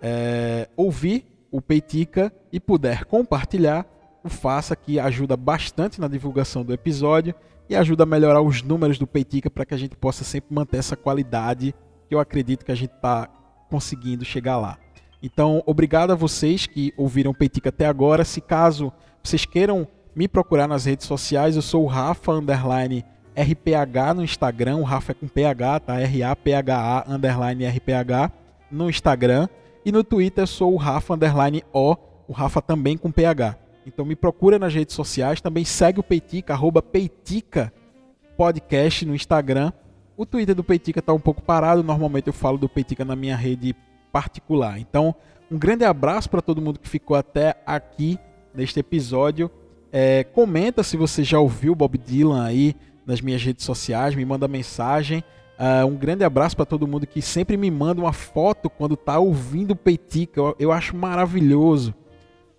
é, 0.01 0.69
ouvir 0.75 1.25
o 1.51 1.61
Peitica 1.61 2.33
e 2.51 2.59
puder 2.59 3.05
compartilhar, 3.05 3.85
o 4.23 4.29
faça 4.29 4.75
que 4.75 4.99
ajuda 4.99 5.35
bastante 5.35 5.99
na 5.99 6.07
divulgação 6.07 6.63
do 6.63 6.73
episódio 6.73 7.35
e 7.69 7.75
ajuda 7.75 8.03
a 8.03 8.05
melhorar 8.05 8.41
os 8.41 8.61
números 8.61 8.97
do 8.97 9.07
Peitica 9.07 9.49
para 9.49 9.65
que 9.65 9.73
a 9.73 9.77
gente 9.77 9.95
possa 9.95 10.23
sempre 10.23 10.53
manter 10.53 10.77
essa 10.77 10.95
qualidade 10.95 11.73
que 12.07 12.15
eu 12.15 12.19
acredito 12.19 12.65
que 12.65 12.71
a 12.71 12.75
gente 12.75 12.93
está 12.93 13.27
conseguindo 13.69 14.23
chegar 14.23 14.57
lá. 14.57 14.77
Então, 15.21 15.63
obrigado 15.65 16.11
a 16.11 16.15
vocês 16.15 16.67
que 16.67 16.93
ouviram 16.97 17.33
Peitica 17.33 17.69
até 17.69 17.85
agora. 17.85 18.25
Se 18.25 18.41
caso 18.41 18.91
vocês 19.23 19.45
queiram 19.45 19.87
me 20.15 20.27
procurar 20.27 20.67
nas 20.67 20.85
redes 20.85 21.07
sociais, 21.07 21.55
eu 21.55 21.61
sou 21.61 21.83
o 21.83 21.87
Rafa 21.87 22.33
Underline 22.33 23.05
RPH 23.35 24.13
no 24.15 24.23
Instagram, 24.23 24.77
o 24.77 24.83
Rafa 24.83 25.11
é 25.11 25.15
com 25.15 25.27
PH, 25.27 25.79
tá? 25.79 25.99
R-A-P-H-A 25.99 27.05
underline 27.07 27.65
RPH 27.65 28.31
no 28.69 28.89
Instagram. 28.89 29.47
E 29.85 29.91
no 29.91 30.03
Twitter 30.03 30.43
eu 30.43 30.47
sou 30.47 30.73
o 30.73 30.77
Rafa 30.77 31.15
underline 31.15 31.63
O, 31.73 31.95
o 32.27 32.31
Rafa 32.31 32.61
também 32.61 32.97
com 32.97 33.11
PH. 33.11 33.62
Então 33.85 34.05
me 34.05 34.15
procura 34.15 34.57
nas 34.57 34.73
redes 34.73 34.95
sociais, 34.95 35.41
também 35.41 35.65
segue 35.65 35.99
o 35.99 36.03
Peitica, 36.03 36.53
arroba 36.53 36.81
Peitica 36.81 37.71
Podcast 38.37 39.05
no 39.05 39.15
Instagram. 39.15 39.71
O 40.15 40.25
Twitter 40.25 40.55
do 40.55 40.63
Peitica 40.63 40.99
está 40.99 41.13
um 41.13 41.19
pouco 41.19 41.41
parado, 41.41 41.83
normalmente 41.83 42.27
eu 42.27 42.33
falo 42.33 42.57
do 42.57 42.69
Peitica 42.69 43.03
na 43.03 43.15
minha 43.15 43.35
rede 43.35 43.75
particular. 44.11 44.79
Então, 44.79 45.15
um 45.51 45.57
grande 45.57 45.83
abraço 45.83 46.29
para 46.29 46.41
todo 46.41 46.61
mundo 46.61 46.79
que 46.79 46.87
ficou 46.87 47.15
até 47.15 47.55
aqui 47.65 48.17
neste 48.53 48.79
episódio. 48.79 49.49
É, 49.91 50.23
comenta 50.23 50.83
se 50.83 50.97
você 50.97 51.23
já 51.23 51.39
ouviu 51.39 51.75
Bob 51.75 51.97
Dylan 51.97 52.43
aí, 52.43 52.75
nas 53.05 53.21
minhas 53.21 53.43
redes 53.43 53.65
sociais, 53.65 54.15
me 54.15 54.25
manda 54.25 54.47
mensagem. 54.47 55.23
Uh, 55.59 55.85
um 55.85 55.95
grande 55.95 56.23
abraço 56.23 56.55
para 56.55 56.65
todo 56.65 56.87
mundo 56.87 57.05
que 57.05 57.21
sempre 57.21 57.55
me 57.55 57.69
manda 57.69 58.01
uma 58.01 58.13
foto 58.13 58.69
quando 58.69 58.95
está 58.95 59.19
ouvindo 59.19 59.71
o 59.71 59.75
Peitica. 59.75 60.39
Eu, 60.39 60.55
eu, 60.59 60.71
acho 60.71 60.95
maravilhoso 60.95 61.93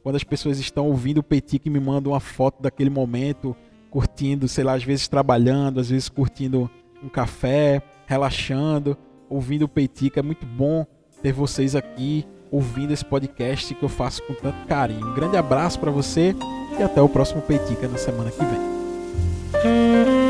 quando 0.05 0.17
as 0.17 0.23
pessoas 0.23 0.59
estão 0.59 0.87
ouvindo 0.87 1.19
o 1.19 1.23
Peitica 1.23 1.67
e 1.67 1.71
me 1.71 1.81
mandam 1.81 2.13
uma 2.13 2.21
foto 2.21 2.63
daquele 2.63 2.91
momento, 2.91 3.57
curtindo, 3.91 4.47
sei 4.47 4.63
lá, 4.63 4.75
às 4.75 4.85
vezes 4.85 5.09
trabalhando, 5.09 5.81
às 5.81 5.89
vezes 5.89 6.11
curtindo 6.11 6.71
um 7.03 7.09
café, 7.09 7.83
relaxando, 8.07 8.99
ouvindo 9.31 9.63
o 9.63 9.69
Peitica. 9.69 10.21
É 10.21 10.23
muito 10.23 10.45
bom 10.45 10.87
ter 11.23 11.33
vocês 11.33 11.75
aqui 11.75 12.27
ouvindo 12.51 12.93
esse 12.93 13.05
podcast 13.05 13.75
que 13.75 13.83
eu 13.83 13.89
faço 13.89 14.23
com 14.25 14.35
tanto 14.35 14.67
carinho. 14.67 15.09
Um 15.09 15.15
grande 15.15 15.39
abraço 15.39 15.81
para 15.81 15.91
você 15.91 16.37
e 16.79 16.83
até 16.83 17.01
o 17.01 17.09
próximo 17.09 17.41
Peitica 17.41 17.89
na 17.89 17.97
semana 17.97 18.31
que 18.31 18.45
vem. 18.45 20.24